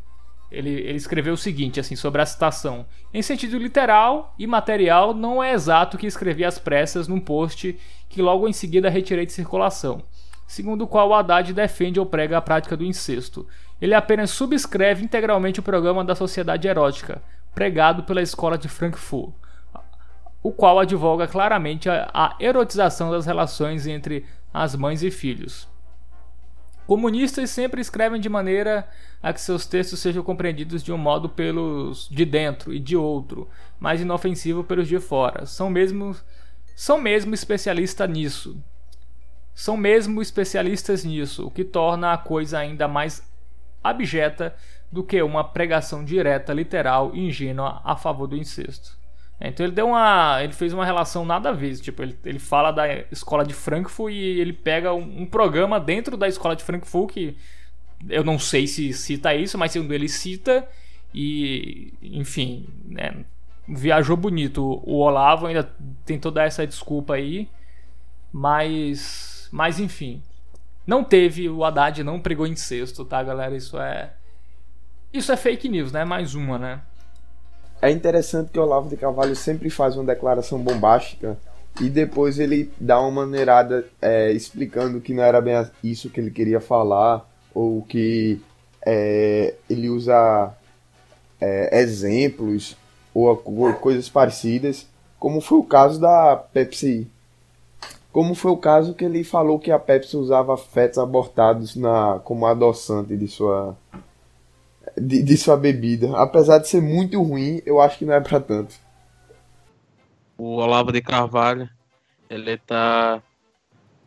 [0.50, 2.86] Ele, ele escreveu o seguinte, assim, sobre a citação.
[3.12, 8.22] Em sentido literal e material, não é exato que escrevi às pressas num post que
[8.22, 10.02] logo em seguida retirei de circulação.
[10.46, 13.46] Segundo o qual o Haddad defende ou prega a prática do incesto.
[13.80, 17.22] Ele apenas subscreve integralmente o programa da Sociedade Erótica,
[17.54, 19.41] pregado pela Escola de Frankfurt
[20.42, 25.68] o qual advoga claramente a, a erotização das relações entre as mães e filhos.
[26.86, 28.88] Comunistas sempre escrevem de maneira
[29.22, 33.48] a que seus textos sejam compreendidos de um modo pelos de dentro e de outro,
[33.78, 35.46] mais inofensivo pelos de fora.
[35.46, 36.16] São mesmo
[36.74, 38.60] são mesmo especialistas nisso.
[39.54, 43.22] São mesmo especialistas nisso, o que torna a coisa ainda mais
[43.84, 44.54] abjeta
[44.90, 49.01] do que uma pregação direta, literal e ingênua a favor do incesto.
[49.42, 50.38] É, Então ele deu uma.
[50.40, 51.76] Ele fez uma relação nada a ver.
[51.80, 56.16] Tipo, ele, ele fala da escola de Frankfurt e ele pega um, um programa dentro
[56.16, 57.36] da escola de Frankfurt que
[58.08, 60.66] eu não sei se cita isso, mas segundo ele cita.
[61.12, 61.92] E.
[62.00, 63.24] Enfim, né,
[63.68, 64.80] viajou bonito.
[64.84, 65.68] O Olavo ainda
[66.06, 67.48] tentou dar essa desculpa aí.
[68.32, 69.48] Mas.
[69.50, 70.22] Mas enfim.
[70.86, 73.56] Não teve, o Haddad não pregou incesto, tá, galera?
[73.56, 74.12] Isso é.
[75.12, 76.04] Isso é fake news, né?
[76.04, 76.80] Mais uma, né?
[77.82, 81.36] É interessante que o Olavo de Carvalho sempre faz uma declaração bombástica
[81.80, 86.30] e depois ele dá uma maneirada é, explicando que não era bem isso que ele
[86.30, 88.40] queria falar ou que
[88.86, 90.54] é, ele usa
[91.40, 92.76] é, exemplos
[93.12, 94.86] ou co- coisas parecidas,
[95.18, 97.06] como foi o caso da Pepsi.
[98.12, 102.46] Como foi o caso que ele falou que a Pepsi usava fetos abortados na, como
[102.46, 103.74] adoçante de sua
[104.96, 106.16] de, de sua bebida.
[106.16, 108.74] Apesar de ser muito ruim, eu acho que não é pra tanto.
[110.36, 111.68] O Olavo de Carvalho,
[112.28, 113.22] ele tá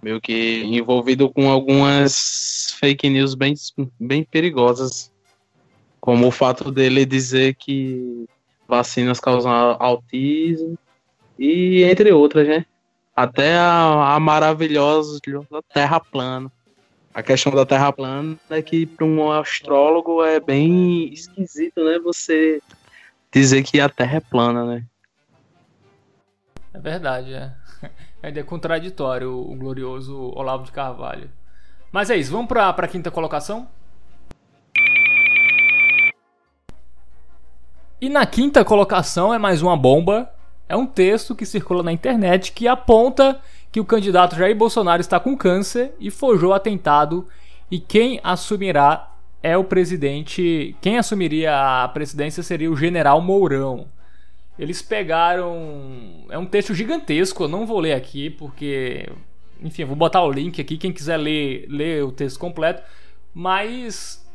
[0.02, 3.54] meio que envolvido com algumas fake news bem,
[4.00, 5.12] bem perigosas.
[6.00, 8.26] Como o fato dele dizer que
[8.68, 10.78] vacinas causam autismo
[11.40, 12.66] e entre outras, né?
[13.16, 15.20] Até a, a maravilhosa
[15.74, 16.52] Terra plana.
[17.16, 21.98] A questão da Terra plana é que para um astrólogo é bem esquisito, né?
[22.00, 22.62] Você
[23.32, 24.84] dizer que a Terra é plana, né?
[26.74, 27.54] É verdade, é.
[28.22, 31.30] Ainda é contraditório o glorioso Olavo de Carvalho.
[31.90, 33.66] Mas é isso, vamos pra, pra quinta colocação?
[38.02, 40.30] E na quinta colocação é mais uma bomba.
[40.68, 43.40] É um texto que circula na internet que aponta
[43.76, 47.28] que o candidato Jair Bolsonaro está com câncer e forjou atentado
[47.70, 49.12] e quem assumirá
[49.44, 53.90] é o presidente, quem assumiria a presidência seria o general Mourão.
[54.58, 56.26] Eles pegaram.
[56.30, 59.10] É um texto gigantesco, eu não vou ler aqui, porque.
[59.62, 62.82] Enfim, eu vou botar o link aqui, quem quiser ler, ler o texto completo.
[63.34, 64.26] Mas.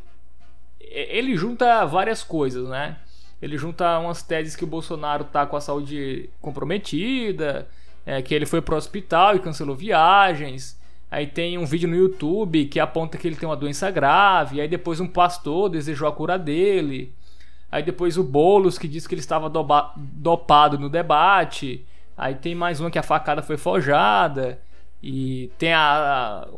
[0.83, 2.99] Ele junta várias coisas, né?
[3.41, 7.67] Ele junta umas teses que o Bolsonaro tá com a saúde comprometida,
[8.11, 10.77] é, que ele foi pro hospital e cancelou viagens.
[11.09, 14.61] Aí tem um vídeo no YouTube que aponta que ele tem uma doença grave.
[14.61, 17.15] Aí depois um pastor desejou a cura dele.
[17.71, 19.49] Aí depois o Boulos que disse que ele estava
[19.97, 21.87] dopado no debate.
[22.19, 24.61] Aí tem mais uma que a facada foi forjada.
[25.01, 26.49] E tem a.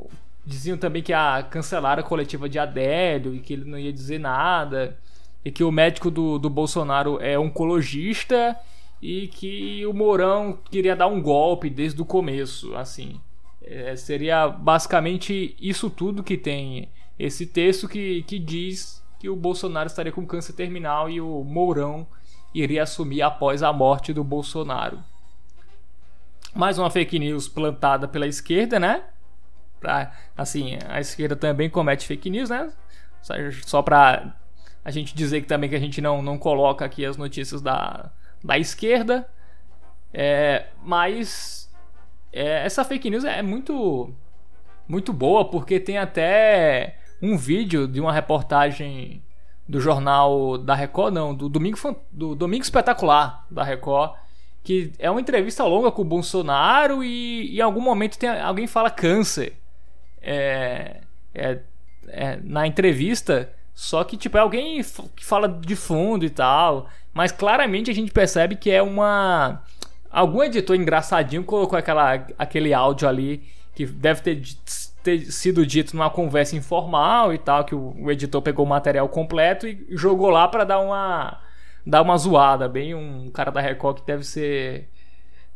[0.47, 4.19] Diziam também que a cancelaram a coletiva de Adélio e que ele não ia dizer
[4.19, 4.97] nada.
[5.45, 8.57] E que o médico do, do Bolsonaro é oncologista
[9.03, 12.75] e que o Mourão queria dar um golpe desde o começo.
[12.77, 13.21] Assim.
[13.61, 16.89] É, seria basicamente isso tudo que tem
[17.19, 22.07] esse texto que, que diz que o Bolsonaro estaria com câncer terminal e o Mourão
[22.55, 25.03] iria assumir após a morte do Bolsonaro.
[26.55, 29.05] Mais uma fake news plantada pela esquerda, né?
[29.81, 32.73] Pra, assim, a esquerda também comete fake news, né?
[33.65, 34.37] Só, pra
[34.85, 38.11] a gente dizer que também que a gente não, não coloca aqui as notícias da,
[38.43, 39.28] da esquerda.
[40.12, 41.70] É, mas
[42.32, 44.12] é, essa fake news é muito
[44.86, 49.22] muito boa porque tem até um vídeo de uma reportagem
[49.66, 51.78] do jornal da Record, não, do Domingo,
[52.11, 54.12] do Domingo Espetacular da Record,
[54.62, 58.90] que é uma entrevista longa com o Bolsonaro e, em algum momento tem, alguém fala
[58.90, 59.57] câncer
[60.20, 61.01] é,
[61.34, 61.61] é,
[62.09, 64.82] é, na entrevista, só que tipo é alguém
[65.16, 69.63] que fala de fundo e tal, mas claramente a gente percebe que é uma
[70.11, 73.43] algum editor engraçadinho colocou aquela, aquele áudio ali
[73.75, 74.43] que deve ter,
[75.03, 79.09] ter sido dito numa conversa informal e tal, que o, o editor pegou o material
[79.09, 81.41] completo e jogou lá para dar uma
[81.85, 84.89] dar uma zoada, bem um cara da Record que deve ser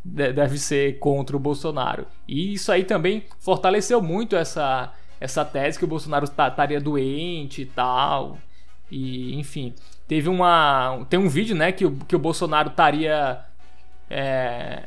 [0.05, 2.07] deve ser contra o Bolsonaro.
[2.29, 7.67] E isso aí também fortaleceu muito essa essa tese que o Bolsonaro estaria doente e
[7.67, 8.39] tal.
[8.91, 9.75] E enfim,
[10.09, 13.41] teve uma tem um vídeo, né, que o, que o Bolsonaro estaria
[14.09, 14.85] é,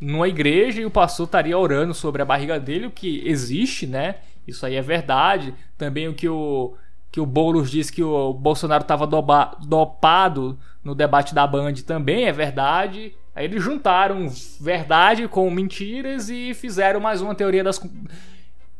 [0.00, 4.16] numa igreja e o pastor estaria orando sobre a barriga dele, o que existe, né?
[4.46, 5.54] Isso aí é verdade.
[5.78, 6.74] Também o que o
[7.10, 12.32] que o Boulos disse que o Bolsonaro estava dopado no debate da Band também é
[12.32, 13.14] verdade.
[13.36, 14.28] Aí eles juntaram
[14.60, 17.80] verdade com mentiras e fizeram mais uma teoria das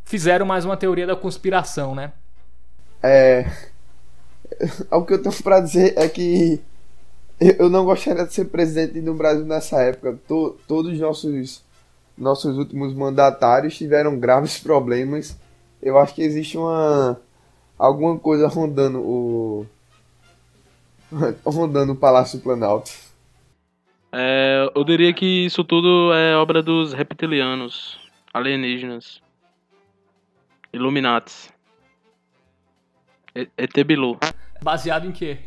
[0.04, 2.10] fizeram mais uma teoria da conspiração, né?
[3.00, 3.46] É,
[4.90, 6.60] o que eu tenho para dizer é que
[7.58, 10.18] eu não gostaria de ser presidente do Brasil nessa época.
[10.28, 11.64] To, todos os nossos,
[12.16, 15.36] nossos últimos mandatários tiveram graves problemas.
[15.82, 17.20] Eu acho que existe uma
[17.78, 19.66] alguma coisa rondando o
[21.44, 22.90] rondando o Palácio Planalto.
[24.12, 27.98] É, eu diria que isso tudo é obra dos reptilianos,
[28.32, 29.20] alienígenas,
[30.72, 31.52] Illuminatis,
[33.34, 34.16] ET Bilu.
[34.64, 35.38] Baseado em quê?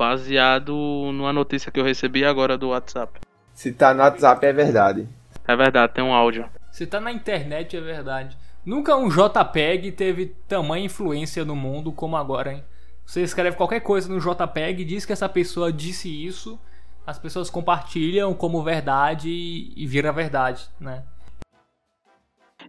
[0.00, 0.72] baseado
[1.12, 3.20] numa notícia que eu recebi agora do WhatsApp.
[3.52, 5.06] Se tá no WhatsApp é verdade.
[5.46, 6.48] É verdade, tem um áudio.
[6.72, 8.34] Se tá na internet é verdade.
[8.64, 12.64] Nunca um JPEG teve tamanha influência no mundo como agora, hein?
[13.04, 16.58] Você escreve qualquer coisa no JPEG, diz que essa pessoa disse isso,
[17.06, 21.02] as pessoas compartilham como verdade e vira verdade, né?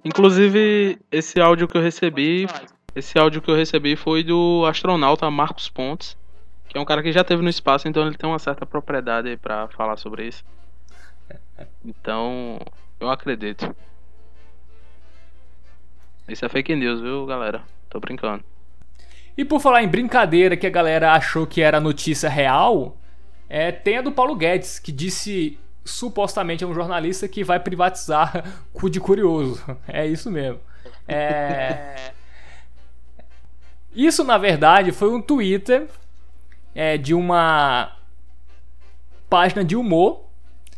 [0.04, 2.48] Inclusive, esse áudio que eu recebi,
[2.96, 6.18] esse áudio que eu recebi foi do astronauta Marcos Pontes,
[6.68, 9.38] que é um cara que já teve no espaço, então ele tem uma certa propriedade
[9.38, 10.44] para falar sobre isso.
[11.86, 12.60] Então,
[13.00, 13.76] eu acredito.
[16.28, 17.62] Isso é fake news, viu, galera?
[17.90, 18.44] Tô brincando.
[19.38, 22.98] E por falar em brincadeira que a galera achou que era notícia real,
[23.50, 28.46] é, tem a do Paulo Guedes, que disse supostamente é um jornalista que vai privatizar
[28.72, 29.64] cu de curioso.
[29.88, 30.60] É isso mesmo.
[31.08, 32.12] É...
[33.94, 35.88] Isso, na verdade, foi um Twitter
[36.74, 37.96] é, de uma
[39.30, 40.26] página de humor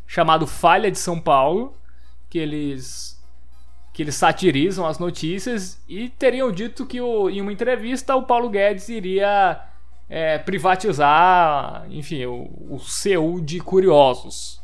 [0.08, 1.74] chamado Falha de São Paulo,
[2.30, 3.14] que eles
[3.94, 8.50] que eles satirizam as notícias e teriam dito que o, em uma entrevista o Paulo
[8.50, 9.62] Guedes iria
[10.10, 12.42] é, privatizar, enfim, o,
[12.72, 14.60] o CU de curiosos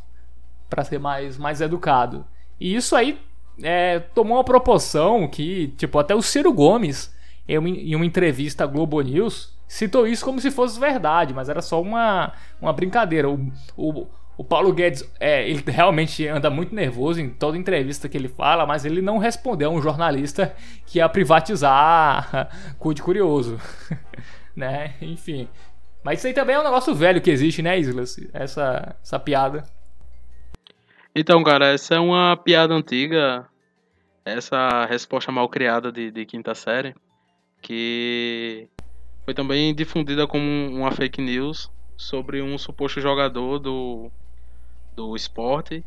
[0.68, 2.26] para ser mais, mais educado.
[2.60, 3.20] E isso aí
[3.62, 7.14] é, tomou uma proporção que, tipo, até o Ciro Gomes,
[7.56, 11.82] em uma, entrevista à Globo News, citou isso como se fosse verdade, mas era só
[11.82, 12.32] uma,
[12.62, 13.30] uma brincadeira.
[13.30, 18.16] O, o, o Paulo Guedes, é, ele realmente anda muito nervoso em toda entrevista que
[18.16, 23.60] ele fala, mas ele não respondeu a um jornalista que ia privatizar cu de curioso,
[24.56, 24.93] né?
[25.02, 25.50] Enfim.
[26.04, 28.18] Mas isso aí também é um negócio velho que existe, né, Islas?
[28.34, 29.64] Essa, essa piada.
[31.14, 33.45] Então, cara, essa é uma piada antiga.
[34.24, 36.95] Essa resposta mal criada de, de quinta série.
[37.62, 38.68] Que
[39.26, 44.12] foi também difundida como uma fake news sobre um suposto jogador do,
[44.95, 45.84] do esporte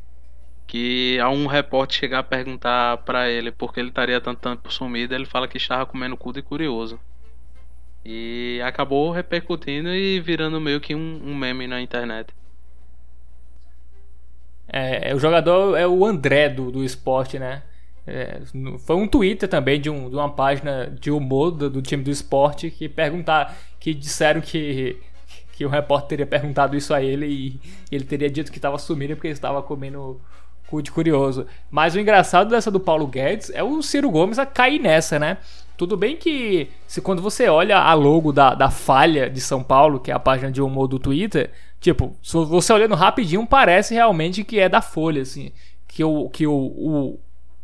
[0.66, 4.72] que a um repórter chegar a perguntar para ele por que ele estaria tanto tempo
[4.72, 6.98] sumido, ele fala que estava comendo cu de curioso.
[8.04, 12.34] E acabou repercutindo e virando meio que um, um meme na internet.
[14.66, 17.62] É, é, o jogador é o André do, do esporte, né?
[18.06, 18.40] É,
[18.80, 22.10] foi um Twitter também de, um, de uma página de humor do, do, time do
[22.10, 24.98] esporte que perguntar, que disseram que
[25.52, 29.14] que o repórter teria perguntado isso a ele e ele teria dito que estava sumindo
[29.14, 30.18] porque estava comendo
[30.66, 31.46] cu de curioso.
[31.70, 35.36] Mas o engraçado dessa do Paulo Guedes é o Ciro Gomes a cair nessa, né?
[35.76, 40.00] Tudo bem que se quando você olha a logo da, da falha de São Paulo,
[40.00, 44.58] que é a página de humor do Twitter, tipo, você olhando rapidinho, parece realmente que
[44.58, 45.52] é da Folha, assim
[45.92, 47.20] que o, que o, o,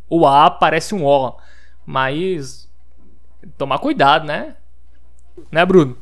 [0.09, 1.35] o A parece um O.
[1.85, 2.67] Mas
[3.57, 4.55] tomar cuidado, né?
[5.51, 5.97] Né, Bruno?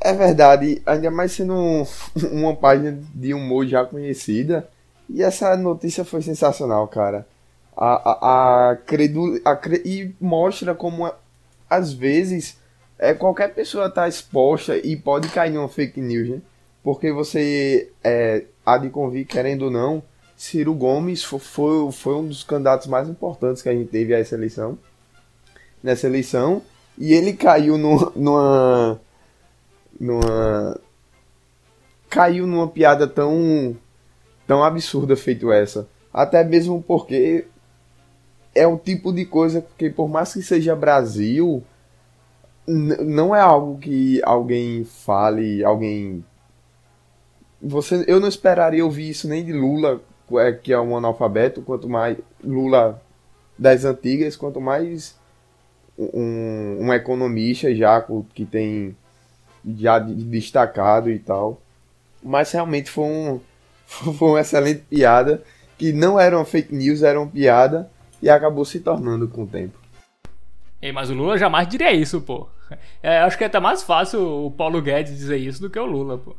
[0.00, 1.86] É verdade, ainda mais sendo um,
[2.30, 4.68] uma página de humor já conhecida.
[5.08, 7.26] E essa notícia foi sensacional, cara.
[7.76, 11.10] A, a, a, credul, a e mostra como
[11.68, 12.56] às vezes
[12.98, 16.40] é, qualquer pessoa está exposta e pode cair numa fake news, né?
[16.82, 20.02] Porque você é, há de convir, querendo ou não,
[20.36, 21.38] Ciro Gomes foi,
[21.92, 24.78] foi, um dos candidatos mais importantes que a gente teve a essa eleição.
[25.82, 26.62] Nessa eleição.
[26.98, 29.00] E ele caiu no, numa.
[29.98, 30.80] numa.
[32.08, 33.76] Caiu numa piada tão.
[34.46, 35.88] tão absurda feito essa.
[36.12, 37.46] Até mesmo porque
[38.54, 41.62] é um tipo de coisa que, por mais que seja Brasil,
[42.66, 46.24] não é algo que alguém fale, alguém.
[47.60, 50.00] Você, eu não esperaria ouvir isso nem de Lula,
[50.32, 53.00] é, que é um analfabeto, quanto mais Lula
[53.58, 55.16] das antigas, quanto mais
[55.98, 58.04] um, um economista já
[58.34, 58.96] que tem
[59.76, 61.60] já destacado e tal.
[62.22, 63.40] Mas realmente foi um
[63.86, 65.42] foi uma excelente piada
[65.76, 67.90] que não era uma fake news, era uma piada
[68.22, 69.78] e acabou se tornando com o tempo.
[70.80, 72.48] Ei, mas o Lula jamais diria isso, pô.
[73.02, 75.84] É, acho que é até mais fácil o Paulo Guedes dizer isso do que o
[75.84, 76.34] Lula, pô.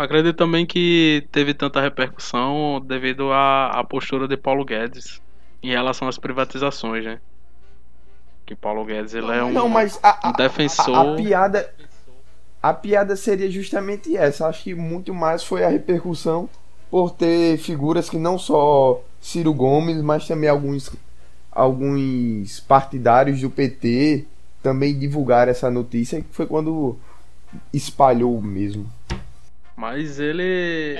[0.00, 5.20] Acredito também que teve tanta repercussão devido à, à postura de Paulo Guedes
[5.62, 7.20] em relação às privatizações, né?
[8.46, 9.66] Que Paulo Guedes ele é um, Não,
[10.02, 10.94] a, um defensor.
[10.94, 11.74] A, a, piada,
[12.62, 14.46] a piada seria justamente essa.
[14.46, 16.48] Acho que muito mais foi a repercussão
[16.90, 20.90] por ter figuras que não só Ciro Gomes, mas também alguns
[21.52, 24.24] alguns partidários do PT
[24.62, 26.96] também divulgaram essa notícia, que foi quando
[27.70, 28.90] espalhou mesmo.
[29.80, 30.94] Mas ele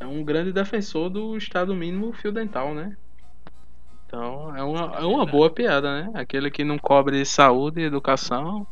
[0.00, 2.96] é um grande defensor do Estado mínimo fio dental, né?
[4.06, 6.10] Então é uma, é uma boa piada, né?
[6.14, 8.66] Aquele que não cobre saúde, educação,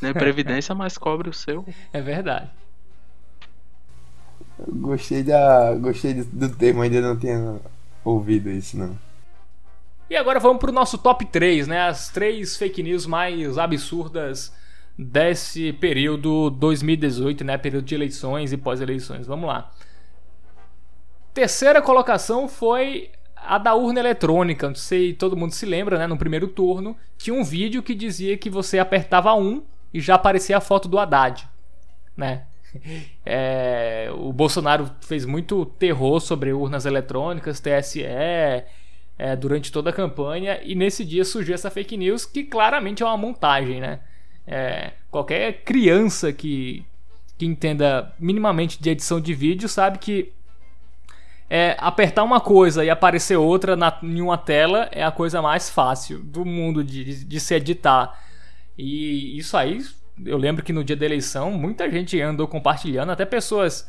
[0.00, 1.64] nem previdência, mas cobre o seu.
[1.92, 2.50] É verdade.
[4.68, 5.76] Gostei da.
[5.76, 7.60] Gostei do termo, ainda não tinha
[8.04, 8.98] ouvido isso não.
[10.10, 11.82] E agora vamos pro nosso top 3, né?
[11.82, 14.52] As três fake news mais absurdas
[14.98, 17.58] desse período 2018, né?
[17.58, 19.26] Período de eleições e pós-eleições.
[19.26, 19.70] Vamos lá.
[21.34, 24.68] Terceira colocação foi a da urna eletrônica.
[24.68, 26.06] Não sei, todo mundo se lembra, né?
[26.06, 29.62] No primeiro turno, tinha um vídeo que dizia que você apertava um
[29.92, 31.48] e já aparecia a foto do Haddad,
[32.16, 32.44] né?
[33.24, 38.64] É, o Bolsonaro fez muito terror sobre urnas eletrônicas, TSE, é,
[39.38, 43.16] durante toda a campanha e nesse dia surgiu essa fake news que claramente é uma
[43.16, 44.00] montagem, né?
[44.46, 46.84] É, qualquer criança que,
[47.38, 50.32] que entenda minimamente de edição de vídeo sabe que
[51.48, 55.68] é, apertar uma coisa e aparecer outra na, em uma tela é a coisa mais
[55.68, 58.18] fácil do mundo de, de se editar.
[58.76, 59.84] E isso aí,
[60.24, 63.86] eu lembro que no dia da eleição muita gente andou compartilhando, até pessoas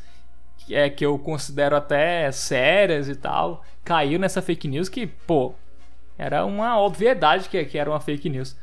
[0.70, 5.54] é, que eu considero até sérias e tal, caiu nessa fake news que, pô,
[6.18, 8.58] era uma obviedade que, que era uma fake news.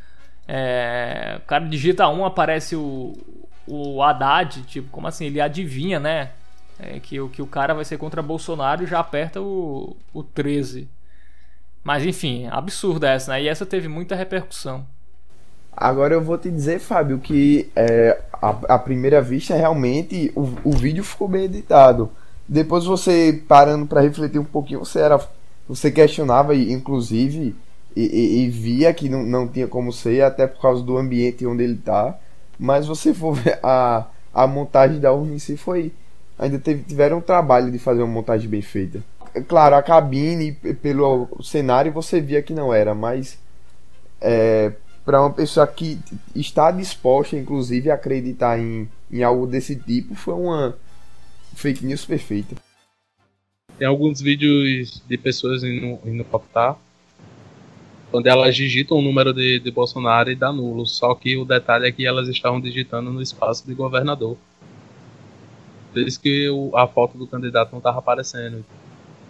[0.53, 3.17] É, o cara digita um, aparece o,
[3.69, 5.27] o Haddad, tipo, como assim?
[5.27, 6.31] Ele adivinha, né?
[6.77, 10.89] É, que, que o cara vai ser contra Bolsonaro e já aperta o, o 13.
[11.85, 13.43] Mas enfim, absurda essa, né?
[13.43, 14.85] E essa teve muita repercussão.
[15.73, 20.73] Agora eu vou te dizer, Fábio, que é, a, a primeira vista realmente o, o
[20.73, 22.11] vídeo ficou bem editado.
[22.49, 25.21] Depois você parando para refletir um pouquinho, você era
[25.69, 27.55] você questionava inclusive
[27.97, 31.47] e, e, e, via que não, não tinha como ser até por causa do ambiente
[31.47, 32.19] onde ele tá.
[32.59, 35.93] Mas você for ver a, a montagem da urna em si foi
[36.39, 39.03] ainda teve, tiveram um trabalho de fazer uma montagem bem feita.
[39.47, 43.39] Claro, a cabine pelo cenário você via que não era, mas
[44.21, 44.73] é,
[45.05, 45.99] para uma pessoa que
[46.35, 50.77] está disposta, inclusive, a acreditar em, em algo desse tipo, foi uma
[51.55, 52.57] fake news perfeita.
[53.79, 56.79] Tem alguns vídeos de pessoas indo, indo votar,
[58.11, 60.87] quando elas digitam o número de, de Bolsonaro e dá nulo.
[60.87, 64.37] Só que o detalhe é que elas estavam digitando no espaço de governador.
[65.93, 68.65] Por isso que o, a foto do candidato não estava aparecendo.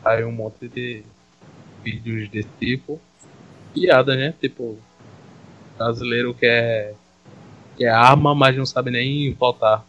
[0.05, 1.03] Aí um monte de
[1.85, 3.01] vídeos desse tipo.
[3.75, 4.35] Piada, né?
[4.41, 4.79] Tipo,
[5.77, 6.95] brasileiro quer,
[7.77, 9.85] quer arma, mas não sabe nem votar.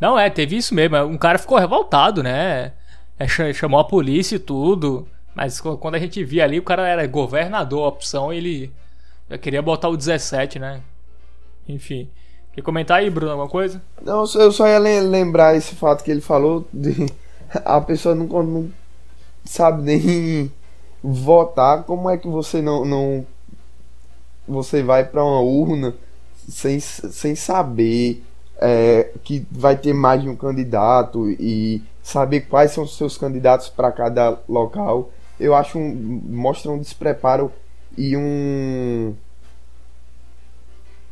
[0.00, 0.96] Não, é, teve isso mesmo.
[0.98, 2.72] Um cara ficou revoltado, né?
[3.18, 5.08] É, chamou a polícia e tudo.
[5.38, 8.72] Mas quando a gente via ali, o cara era governador, a opção, ele
[9.30, 10.80] já queria botar o 17, né?
[11.68, 12.10] Enfim.
[12.52, 13.80] Quer comentar aí, Bruno, alguma coisa?
[14.02, 17.06] Não, eu só ia lembrar esse fato que ele falou de
[17.64, 18.68] a pessoa não, não
[19.44, 20.52] sabe nem
[21.00, 23.24] votar, como é que você não, não
[24.44, 25.94] você vai para uma urna
[26.48, 28.24] sem, sem saber
[28.60, 33.68] é, que vai ter mais de um candidato e saber quais são os seus candidatos
[33.68, 37.52] para cada local, eu acho um, mostra um despreparo
[37.96, 39.14] e um,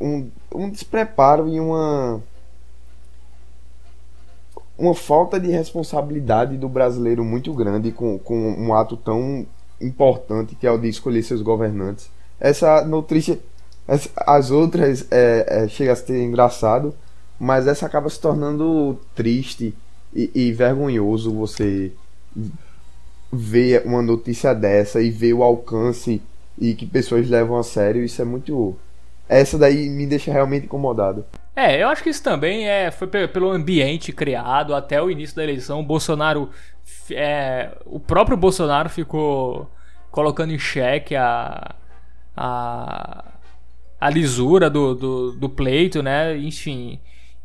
[0.01, 2.20] um um despreparo e uma
[4.79, 9.47] uma falta de responsabilidade do brasileiro muito grande com, com um ato tão
[9.81, 12.11] importante que é o de escolher seus governantes.
[12.39, 13.39] Essa notícia,
[14.27, 16.95] as outras é, é, chega a ser engraçado,
[17.39, 19.74] mas essa acaba se tornando triste
[20.14, 21.93] e, e vergonhoso você
[23.37, 26.22] ver uma notícia dessa e ver o alcance
[26.59, 28.05] e que pessoas levam a sério.
[28.05, 28.76] Isso é muito.
[29.28, 31.24] Essa daí me deixa realmente incomodado.
[31.55, 35.43] É, eu acho que isso também é, foi pelo ambiente criado até o início da
[35.43, 35.80] eleição.
[35.80, 36.51] O Bolsonaro.
[37.11, 39.70] É, o próprio Bolsonaro ficou
[40.11, 41.74] colocando em xeque a.
[42.37, 43.24] a,
[44.01, 46.37] a lisura do, do, do pleito, né?
[46.37, 47.01] Enfim.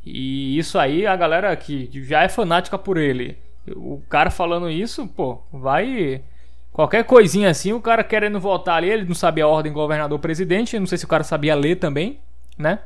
[0.05, 3.37] E isso aí, a galera que já é fanática por ele.
[3.76, 6.24] O cara falando isso, pô, vai.
[6.72, 10.88] Qualquer coisinha assim, o cara querendo votar ali, ele não sabia a ordem governador-presidente, não
[10.88, 12.20] sei se o cara sabia ler também,
[12.57, 12.80] né?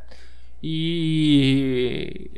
[0.62, 2.32] E.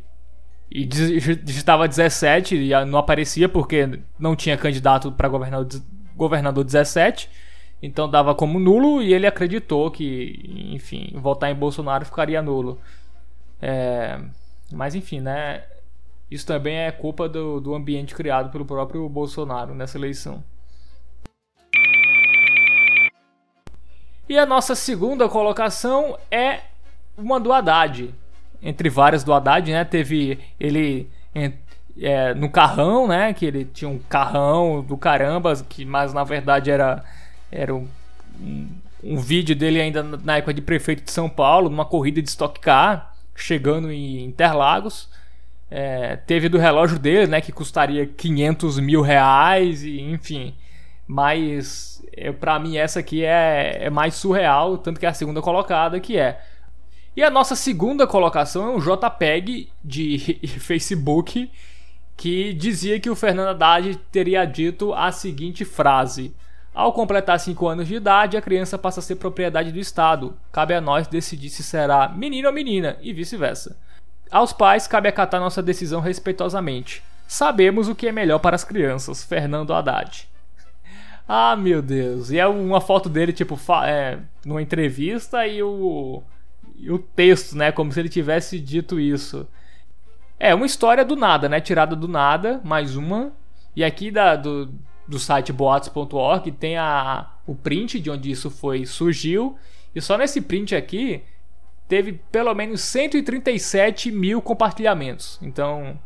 [0.70, 5.82] E digitava 17 e não aparecia porque não tinha candidato para governador,
[6.16, 7.30] governador 17.
[7.82, 12.80] Então dava como nulo e ele acreditou que, enfim, votar em Bolsonaro ficaria nulo.
[13.62, 14.20] É,
[14.72, 15.64] mas enfim, né?
[16.30, 20.44] Isso também é culpa do, do ambiente criado pelo próprio Bolsonaro nessa eleição.
[24.30, 26.60] E a nossa segunda colocação é
[27.18, 28.14] uma do Haddad.
[28.62, 29.86] Entre várias do Haddad, né?
[29.86, 31.10] Teve ele
[32.00, 33.34] é, no carrão, né?
[33.34, 37.06] Que ele tinha um carrão do caramba, que mas na verdade era,
[37.50, 37.88] era um,
[38.42, 38.68] um,
[39.02, 42.60] um vídeo dele ainda na época de prefeito de São Paulo, numa corrida de Stock
[42.60, 45.10] Car, chegando em Interlagos.
[45.70, 47.42] É, teve do relógio dele, né?
[47.42, 50.56] Que custaria 500 mil reais, e enfim.
[51.06, 55.42] Mas é, para mim essa aqui é, é mais surreal, tanto que é a segunda
[55.42, 56.40] colocada, que é
[57.18, 61.50] e a nossa segunda colocação é um JPEG de Facebook
[62.16, 66.32] que dizia que o Fernando Haddad teria dito a seguinte frase:
[66.76, 70.38] Ao completar 5 anos de idade, a criança passa a ser propriedade do Estado.
[70.52, 73.76] Cabe a nós decidir se será menino ou menina, e vice-versa.
[74.32, 77.04] Aos pais, cabe acatar nossa decisão respeitosamente.
[77.28, 79.24] Sabemos o que é melhor para as crianças.
[79.24, 80.28] Fernando Haddad.
[81.30, 82.32] Ah, meu Deus.
[82.32, 86.24] E é uma foto dele, tipo, é, numa entrevista e o
[86.78, 87.72] e o texto, né?
[87.72, 89.48] Como se ele tivesse dito isso.
[90.40, 91.60] É uma história do nada, né?
[91.60, 93.34] Tirada do nada, mais uma.
[93.76, 94.72] E aqui da, do,
[95.08, 99.58] do site boatos.org tem a, o print de onde isso foi surgiu.
[99.96, 101.24] E só nesse print aqui
[101.88, 105.40] teve pelo menos 137 mil compartilhamentos.
[105.42, 106.00] Então,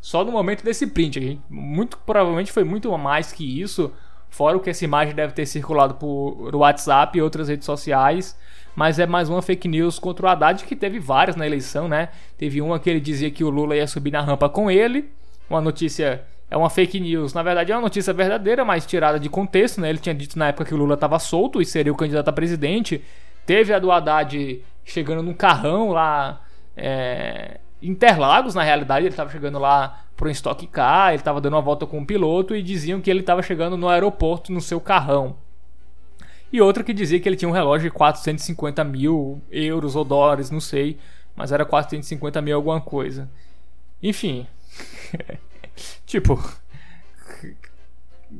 [0.00, 3.92] só no momento desse print, gente, muito provavelmente foi muito mais que isso.
[4.28, 8.36] Fora o que essa imagem deve ter circulado por WhatsApp e outras redes sociais
[8.74, 12.08] mas é mais uma fake news contra o Haddad, que teve várias na eleição, né?
[12.36, 15.10] Teve uma que ele dizia que o Lula ia subir na rampa com ele,
[15.48, 17.32] uma notícia é uma fake news.
[17.32, 19.88] Na verdade, é uma notícia verdadeira, mas tirada de contexto, né?
[19.88, 22.32] Ele tinha dito na época que o Lula estava solto e seria o candidato a
[22.32, 23.02] presidente.
[23.46, 26.42] Teve a do Haddad chegando num carrão lá.
[26.76, 31.54] É, Interlagos, na realidade, ele estava chegando lá para um Stock Car, ele estava dando
[31.54, 34.80] uma volta com o piloto e diziam que ele estava chegando no aeroporto no seu
[34.80, 35.36] carrão
[36.54, 40.52] e outra que dizia que ele tinha um relógio de 450 mil euros ou dólares,
[40.52, 40.96] não sei,
[41.34, 43.28] mas era 450 mil alguma coisa.
[44.00, 44.46] Enfim,
[46.06, 46.40] tipo,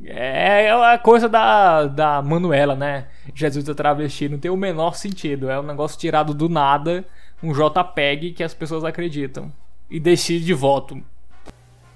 [0.03, 3.05] é a coisa da, da Manuela, né?
[3.33, 5.49] Jesus da travesti não tem o menor sentido.
[5.49, 7.05] É um negócio tirado do nada,
[7.41, 9.51] um JPEG que as pessoas acreditam.
[9.89, 11.01] E decide de voto.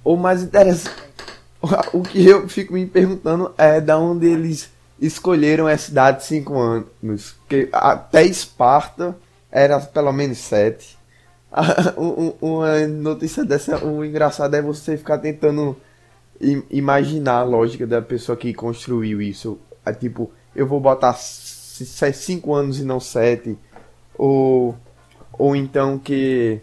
[0.03, 1.09] O mais interessante.
[1.91, 4.71] O que eu fico me perguntando é da onde eles
[5.01, 7.35] escolheram essa idade de 5 anos.
[7.73, 9.17] Até Esparta
[9.51, 10.97] era pelo menos 7.
[12.39, 15.75] Uma notícia dessa, o engraçado é você ficar tentando
[16.69, 19.59] imaginar a lógica da pessoa que construiu isso.
[19.85, 23.57] É tipo, eu vou botar 5 anos e não 7.
[24.17, 24.75] Ou,
[25.33, 26.61] ou então que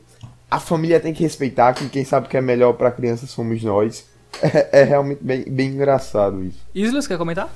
[0.51, 3.63] a família tem que respeitar que quem sabe que é melhor para a criança somos
[3.63, 4.09] nós.
[4.43, 6.59] É, é realmente bem, bem engraçado isso.
[6.75, 7.51] Islas, quer comentar?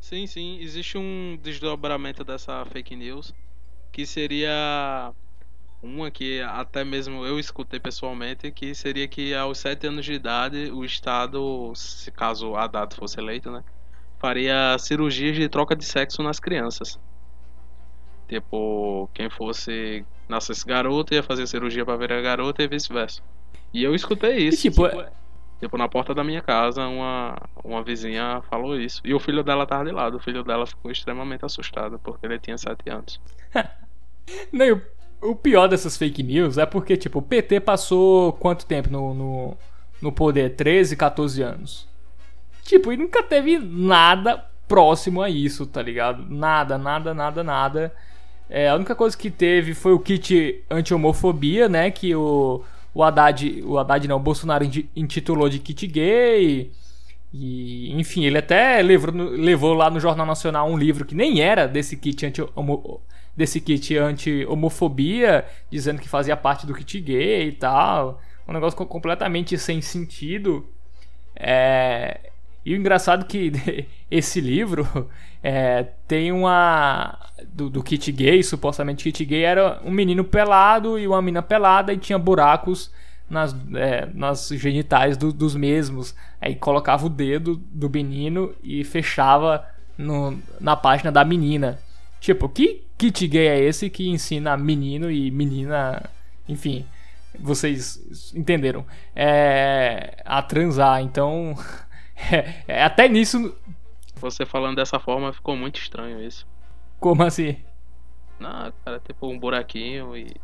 [0.00, 0.60] Sim, sim.
[0.60, 3.34] Existe um desdobramento dessa fake news
[3.90, 5.12] que seria
[5.82, 10.70] uma que até mesmo eu escutei pessoalmente, que seria que aos 7 anos de idade
[10.70, 13.64] o Estado, se caso a data fosse eleita, né?
[14.20, 17.00] faria cirurgias de troca de sexo nas crianças.
[18.28, 23.22] Tipo, quem fosse nascesse garoto ia fazer cirurgia para virar garota e vice-versa.
[23.72, 24.66] E eu escutei isso.
[24.66, 24.82] E, tipo,
[25.60, 29.02] Tipo, na porta da minha casa, uma, uma vizinha falou isso.
[29.04, 30.16] E o filho dela tava de lado.
[30.16, 33.20] O filho dela ficou extremamente assustado, porque ele tinha 7 anos.
[34.50, 34.80] Não,
[35.20, 39.56] o, pior dessas fake news é porque, tipo, o PT passou quanto tempo no, no,
[40.00, 40.54] no poder?
[40.56, 41.88] 13, 14 anos.
[42.64, 46.24] Tipo, e nunca teve nada próximo a isso, tá ligado?
[46.28, 47.92] Nada, nada, nada, nada.
[48.48, 51.90] É, a única coisa que teve foi o kit anti-homofobia, né?
[51.90, 52.62] Que o,
[52.94, 54.64] o Haddad, o Haddad não, o Bolsonaro
[54.94, 56.70] intitulou de kit gay.
[57.32, 61.66] E, enfim, ele até levou, levou lá no Jornal Nacional um livro que nem era
[61.66, 62.42] desse kit anti
[63.36, 68.20] desse kit anti-homofobia, dizendo que fazia parte do kit gay e tal.
[68.46, 70.68] Um negócio completamente sem sentido.
[71.36, 72.30] É,
[72.64, 74.86] e o engraçado é que esse livro
[75.42, 77.18] é, tem uma.
[77.52, 81.92] Do, do, kit gay, supostamente kit gay, era um menino pelado e uma menina pelada
[81.92, 82.92] e tinha buracos
[83.30, 86.14] nas, é, nas genitais do, dos mesmos.
[86.40, 89.64] Aí colocava o dedo do menino e fechava
[89.96, 91.78] no, na página da menina.
[92.20, 96.08] Tipo, que kit gay é esse que ensina menino e menina.
[96.48, 96.84] Enfim,
[97.38, 98.84] vocês entenderam.
[99.16, 101.00] É, a transar.
[101.02, 101.54] Então.
[102.30, 103.56] É, é, até nisso.
[104.16, 106.46] Você falando dessa forma ficou muito estranho isso.
[106.98, 107.56] Como assim?
[108.38, 110.36] Não, cara, tipo um buraquinho e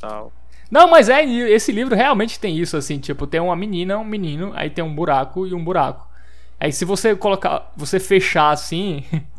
[0.00, 0.32] tal.
[0.70, 4.50] Não, mas é, esse livro realmente tem isso, assim, tipo, tem uma menina, um menino,
[4.56, 6.08] aí tem um buraco e um buraco.
[6.58, 9.04] Aí se você colocar, você fechar assim,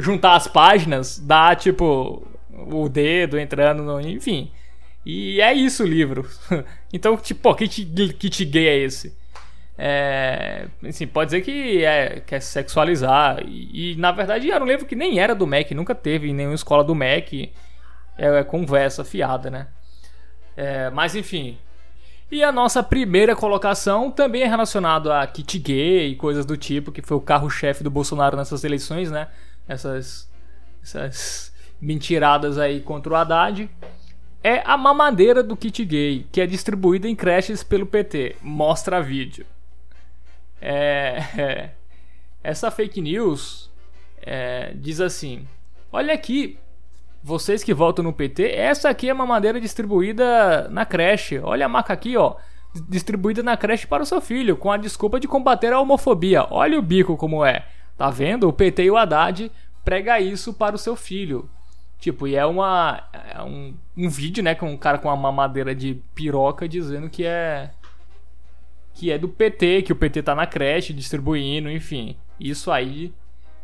[0.00, 4.50] juntar as páginas, dá tipo o dedo entrando no, enfim.
[5.04, 6.28] E é isso o livro.
[6.92, 9.16] então, tipo, que kit gay é esse?
[9.80, 13.40] É, assim, pode dizer que é, quer sexualizar.
[13.46, 16.34] E, e, na verdade era um livro que nem era do Mac, nunca teve em
[16.34, 17.32] nenhuma escola do Mac.
[17.32, 17.46] É,
[18.18, 19.68] é conversa fiada, né?
[20.56, 21.56] É, mas enfim.
[22.30, 26.92] E a nossa primeira colocação também é relacionado a kit gay e coisas do tipo,
[26.92, 29.28] que foi o carro-chefe do Bolsonaro nessas eleições, né?
[29.68, 30.28] Essas,
[30.82, 33.70] essas mentiradas aí contra o Haddad.
[34.42, 38.36] É a mamadeira do kit gay, que é distribuída em creches pelo PT.
[38.42, 39.44] Mostra vídeo.
[40.60, 41.70] É, é,
[42.42, 43.70] essa fake news
[44.22, 45.46] é, diz assim:
[45.92, 46.58] Olha aqui,
[47.22, 51.38] vocês que votam no PT, essa aqui é uma madeira distribuída na creche.
[51.40, 52.36] Olha a marca aqui, ó.
[52.88, 56.46] Distribuída na creche para o seu filho, com a desculpa de combater a homofobia.
[56.50, 57.66] Olha o bico como é.
[57.98, 58.48] Tá vendo?
[58.48, 59.50] O PT e o Haddad
[59.84, 61.50] prega isso para o seu filho.
[61.98, 63.02] Tipo, e é uma.
[63.34, 64.54] É um, um vídeo, né?
[64.54, 67.70] Com um cara com uma mamadeira de piroca dizendo que é
[68.94, 72.16] que é do PT, que o PT tá na creche distribuindo, enfim.
[72.38, 73.12] Isso aí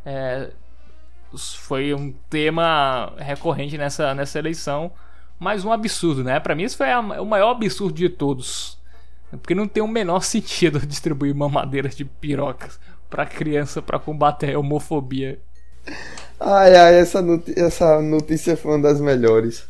[0.05, 0.51] é,
[1.59, 4.93] foi um tema recorrente nessa, nessa eleição,
[5.39, 6.39] mas um absurdo, né?
[6.39, 8.79] Para mim, isso foi a, o maior absurdo de todos.
[9.31, 12.79] Porque não tem o menor sentido distribuir mamadeiras de pirocas
[13.15, 15.39] para criança para combater a homofobia.
[16.41, 17.21] Ai, ai, essa,
[17.57, 19.69] essa notícia foi uma das melhores.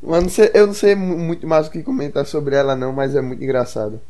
[0.00, 3.16] Mas não sei, eu não sei muito mais o que comentar sobre ela, não, mas
[3.16, 4.00] é muito engraçado.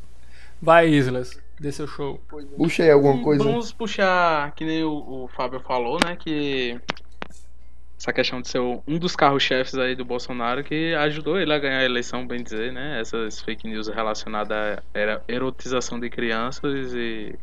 [0.61, 2.21] Vai, Islas, dê seu show.
[2.59, 3.43] Puxa aí alguma coisa.
[3.43, 4.93] Vamos puxar, que nem o,
[5.25, 6.15] o Fábio falou, né?
[6.17, 6.79] Que
[7.99, 11.79] essa questão de ser um dos carros-chefes aí do Bolsonaro que ajudou ele a ganhar
[11.79, 13.01] a eleição, bem dizer, né?
[13.01, 17.35] Essas fake news relacionadas à erotização de crianças e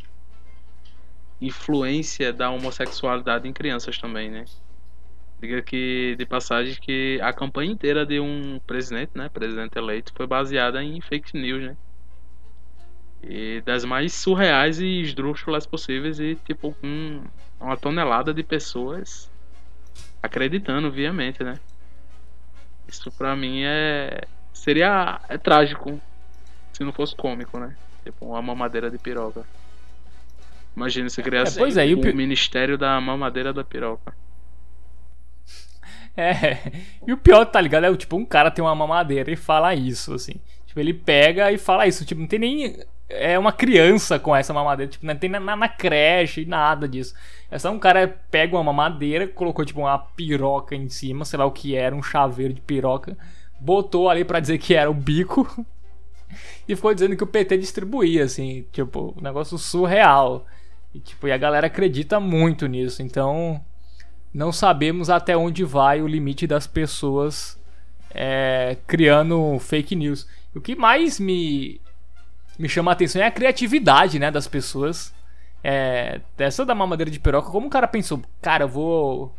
[1.41, 4.45] influência da homossexualidade em crianças também, né?
[5.41, 9.29] Diga que, de passagem, que a campanha inteira de um presidente, né?
[9.29, 11.77] Presidente eleito, foi baseada em fake news, né?
[13.23, 17.21] E das mais surreais e esdrúxulas possíveis e tipo com
[17.59, 19.29] uma tonelada de pessoas
[20.21, 21.59] acreditando viamente, né?
[22.87, 24.21] Isso pra mim é
[24.53, 25.99] seria é trágico
[26.73, 27.75] se não fosse cômico, né?
[28.03, 29.45] Tipo uma mamadeira de piroca.
[30.75, 32.15] Imagina se criasse é, é, o.
[32.15, 34.13] Ministério da Mamadeira da Piroca.
[36.17, 36.73] É,
[37.07, 37.85] e o pior, tá ligado?
[37.85, 40.33] É tipo, um cara tem uma mamadeira e fala isso, assim.
[40.65, 42.03] Tipo, ele pega e fala isso.
[42.03, 42.75] Tipo, não tem nem
[43.09, 44.91] é uma criança com essa mamadeira.
[44.91, 47.15] Tipo, não tem na, na creche, nada disso.
[47.49, 51.45] É só um cara pega uma mamadeira, colocou tipo uma piroca em cima, sei lá
[51.45, 53.17] o que era, um chaveiro de piroca,
[53.59, 55.65] botou ali para dizer que era o bico
[56.67, 60.45] e ficou dizendo que o PT distribuía, assim, tipo, um negócio surreal.
[60.93, 63.63] E, tipo, e a galera acredita muito nisso, então
[64.33, 67.59] não sabemos até onde vai o limite das pessoas
[68.11, 70.27] é, criando fake news.
[70.55, 71.79] O que mais me
[72.57, 75.13] me chama a atenção é a criatividade, né, das pessoas.
[75.63, 79.35] é, dessa da mamadeira de piroca, como o cara pensou, cara, eu vou.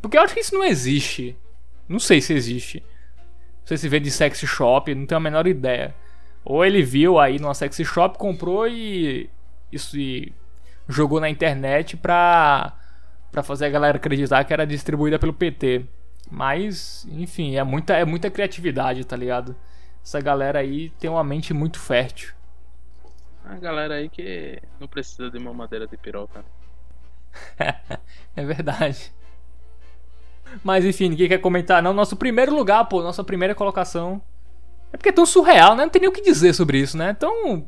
[0.00, 1.36] Porque eu acho que isso não existe.
[1.88, 2.80] Não sei se existe.
[3.60, 5.94] Não sei se vende sex shop, não tenho a menor ideia.
[6.44, 9.28] Ou ele viu aí numa sex shop, comprou e.
[9.72, 10.32] Isso e
[10.90, 12.72] jogou na internet pra,
[13.30, 15.86] pra fazer a galera acreditar que era distribuída pelo PT.
[16.30, 19.56] Mas, enfim, é muita, é muita criatividade, tá ligado?
[20.04, 22.32] Essa galera aí tem uma mente muito fértil.
[23.44, 26.44] A galera aí que não precisa de uma madeira de piroca.
[28.36, 29.12] é verdade.
[30.62, 31.92] Mas enfim, ninguém quer comentar não.
[31.92, 34.20] Nosso primeiro lugar, pô, nossa primeira colocação.
[34.92, 35.84] É porque é tão surreal, né?
[35.84, 37.10] Não tem nem o que dizer sobre isso, né?
[37.10, 37.66] Então.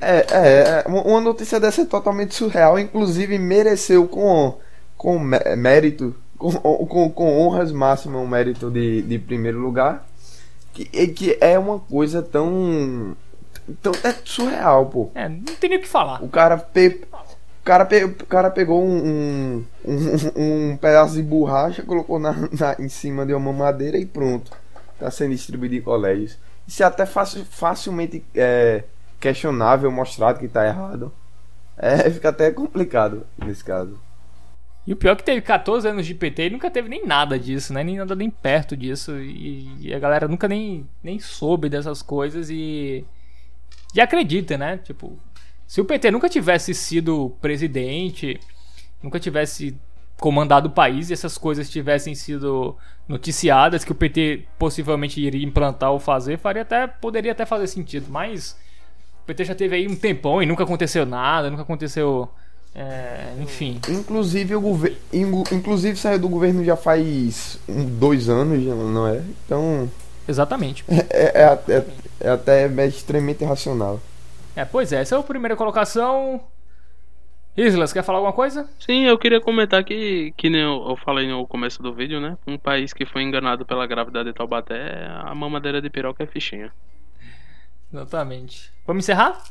[0.00, 4.58] É, é, é uma notícia dessa é totalmente surreal, inclusive mereceu com,
[4.96, 10.06] com mérito, com, com, com honras máximas o mérito de, de primeiro lugar.
[10.72, 13.16] Que, que é uma coisa tão
[13.70, 15.10] então é surreal, pô.
[15.14, 16.22] É, não tem nem o que falar.
[16.22, 17.02] O cara, pe...
[17.60, 18.04] o cara, pe...
[18.04, 23.32] o cara pegou um, um, um, pedaço de borracha, colocou na, na, em cima de
[23.32, 24.50] uma madeira e pronto.
[24.98, 26.36] Tá sendo distribuído em colégios.
[26.66, 28.84] Isso é até facil, facilmente é,
[29.20, 31.12] questionável, mostrado que tá errado.
[31.76, 34.00] É, fica até complicado nesse caso.
[34.86, 37.38] E o pior é que teve 14 anos de PT e nunca teve nem nada
[37.38, 37.84] disso, né?
[37.84, 39.16] Nem nada nem perto disso.
[39.18, 43.04] E, e a galera nunca nem, nem soube dessas coisas e
[43.94, 44.78] e acredita, né?
[44.78, 45.18] Tipo,
[45.66, 48.38] se o PT nunca tivesse sido presidente,
[49.02, 49.76] nunca tivesse
[50.18, 52.76] comandado o país e essas coisas tivessem sido
[53.08, 58.06] noticiadas que o PT possivelmente iria implantar ou fazer, faria até poderia até fazer sentido,
[58.10, 58.56] mas
[59.34, 62.28] PT já teve aí um tempão e nunca aconteceu nada, nunca aconteceu
[62.74, 63.80] é, enfim.
[63.88, 64.96] Inclusive o governo,
[65.52, 67.58] inclusive saiu do governo já faz
[67.98, 69.22] dois anos, não é?
[69.44, 69.90] Então
[70.28, 70.84] Exatamente.
[71.10, 71.86] É, é, é,
[72.20, 74.00] é até extremamente irracional.
[74.54, 76.40] É, pois é, essa é a primeira colocação.
[77.56, 78.68] Islas, quer falar alguma coisa?
[78.78, 82.38] Sim, eu queria comentar que, que nem eu, eu, falei no começo do vídeo, né?
[82.46, 86.72] Um país que foi enganado pela gravidade de Taubaté, a mamadeira de piroca é fichinha.
[87.92, 88.72] Exatamente.
[88.86, 89.42] Vamos encerrar?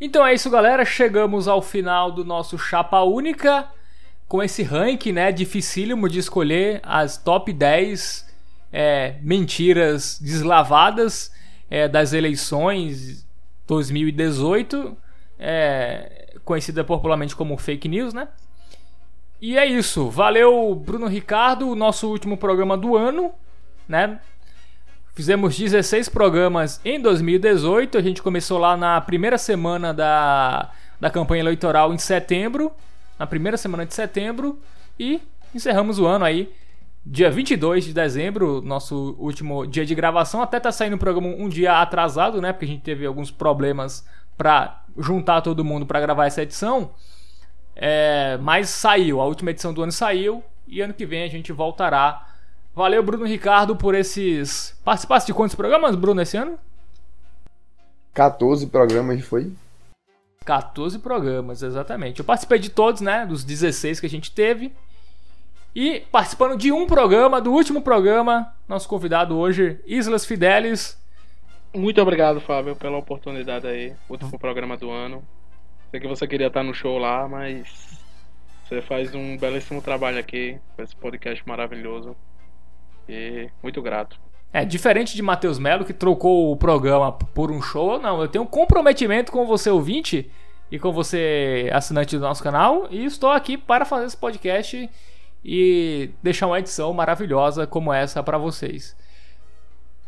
[0.00, 0.84] Então é isso, galera.
[0.84, 3.70] Chegamos ao final do nosso Chapa Única
[4.26, 8.32] com esse ranking, né, dificílimo de escolher as top 10
[8.72, 11.32] é, mentiras deslavadas
[11.70, 13.24] é, das eleições
[13.66, 14.96] 2018,
[15.38, 18.28] é, conhecida popularmente como fake news, né?
[19.40, 20.08] E é isso.
[20.10, 23.32] Valeu, Bruno Ricardo, nosso último programa do ano,
[23.88, 24.20] né?
[25.14, 27.96] Fizemos 16 programas em 2018.
[27.96, 32.72] A gente começou lá na primeira semana da, da campanha eleitoral em setembro
[33.18, 34.58] na primeira semana de setembro
[34.98, 35.20] e
[35.54, 36.52] encerramos o ano aí
[37.06, 40.42] dia 22 de dezembro, nosso último dia de gravação.
[40.42, 42.52] Até tá saindo o programa um dia atrasado, né?
[42.52, 44.06] Porque a gente teve alguns problemas
[44.36, 46.92] para juntar todo mundo para gravar essa edição.
[47.76, 51.52] É, mas saiu, a última edição do ano saiu e ano que vem a gente
[51.52, 52.33] voltará.
[52.74, 54.76] Valeu, Bruno Ricardo, por esses.
[54.84, 56.58] Participasse de quantos programas, Bruno, esse ano?
[58.12, 59.52] 14 programas, foi?
[60.44, 62.18] 14 programas, exatamente.
[62.18, 63.24] Eu participei de todos, né?
[63.24, 64.72] Dos 16 que a gente teve.
[65.72, 70.98] E participando de um programa, do último programa, nosso convidado hoje, Islas Fidelis.
[71.72, 73.94] Muito obrigado, Fábio, pela oportunidade aí.
[74.08, 75.22] Último programa do ano.
[75.92, 78.00] Sei que você queria estar no show lá, mas
[78.64, 82.16] você faz um belíssimo trabalho aqui com esse podcast maravilhoso.
[83.08, 84.18] E muito grato.
[84.52, 88.20] É, diferente de Matheus Melo, que trocou o programa por um show, não.
[88.20, 90.30] Eu tenho um comprometimento com você, ouvinte,
[90.70, 94.88] e com você, assinante do nosso canal, e estou aqui para fazer esse podcast
[95.44, 98.96] e deixar uma edição maravilhosa como essa para vocês.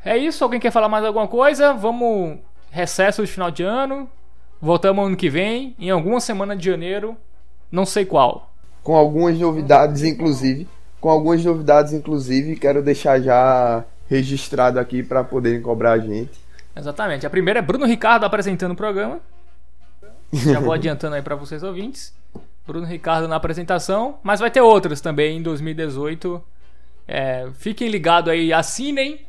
[0.05, 1.73] É isso, alguém quer falar mais alguma coisa?
[1.75, 2.39] Vamos
[2.71, 4.09] recesso de final de ano.
[4.61, 7.17] Voltamos ano que vem, em alguma semana de janeiro,
[7.71, 8.51] não sei qual.
[8.83, 10.67] Com algumas novidades, inclusive.
[11.01, 16.39] Com algumas novidades, inclusive, quero deixar já registrado aqui para poderem cobrar a gente.
[16.75, 17.27] Exatamente.
[17.27, 19.21] A primeira é Bruno Ricardo apresentando o programa.
[20.33, 22.13] Já vou adiantando aí para vocês ouvintes.
[22.67, 26.43] Bruno Ricardo na apresentação, mas vai ter outras também em 2018.
[27.07, 29.25] É, fiquem ligados aí, assinem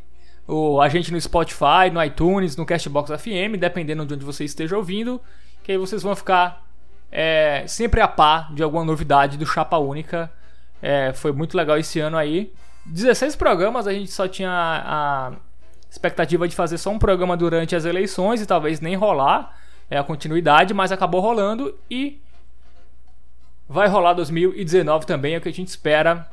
[0.47, 4.75] o, a gente no Spotify, no iTunes, no Castbox FM, dependendo de onde você esteja
[4.75, 5.21] ouvindo,
[5.63, 6.65] que aí vocês vão ficar
[7.11, 10.31] é, sempre a par de alguma novidade do Chapa Única.
[10.81, 12.53] É, foi muito legal esse ano aí.
[12.85, 15.33] 16 programas, a gente só tinha a
[15.89, 19.55] expectativa de fazer só um programa durante as eleições e talvez nem rolar
[19.89, 22.21] é a continuidade, mas acabou rolando e
[23.67, 26.27] vai rolar 2019 também, é o que a gente espera.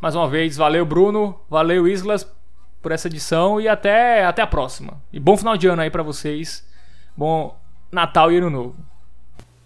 [0.00, 2.28] Mais uma vez, valeu Bruno, valeu Islas
[2.80, 5.00] por essa edição e até, até a próxima.
[5.12, 6.64] E bom final de ano aí para vocês.
[7.16, 7.56] Bom
[7.90, 8.76] Natal e Ano Novo.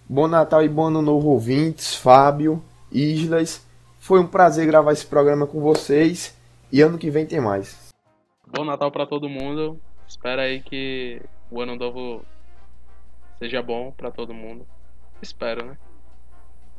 [0.08, 3.66] Bom Natal e bom Ano Novo, ouvintes, Fábio, Islas.
[4.08, 6.34] Foi um prazer gravar esse programa com vocês
[6.72, 7.92] e ano que vem tem mais.
[8.46, 9.78] Bom Natal para todo mundo.
[10.08, 12.24] Espera aí que o Ano Novo
[13.38, 14.66] seja bom para todo mundo.
[15.20, 15.76] Espero, né?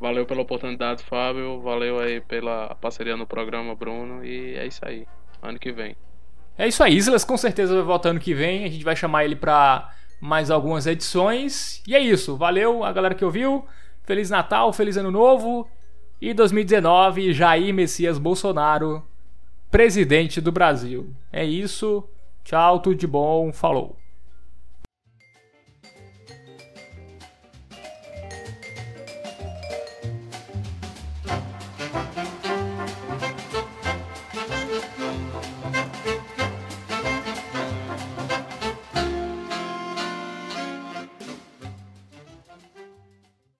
[0.00, 1.60] Valeu pela oportunidade, Fábio.
[1.60, 4.24] Valeu aí pela parceria no programa, Bruno.
[4.24, 5.06] E é isso aí.
[5.40, 5.94] Ano que vem.
[6.58, 6.96] É isso aí.
[6.96, 8.64] Islas com certeza vai voltar ano que vem.
[8.64, 9.88] A gente vai chamar ele pra
[10.20, 11.80] mais algumas edições.
[11.86, 12.36] E é isso.
[12.36, 13.64] Valeu a galera que ouviu.
[14.02, 15.70] Feliz Natal, feliz Ano Novo.
[16.20, 19.02] E 2019, Jair Messias Bolsonaro,
[19.70, 21.08] presidente do Brasil.
[21.32, 22.04] É isso.
[22.44, 23.52] Tchau, tudo de bom.
[23.52, 23.96] Falou.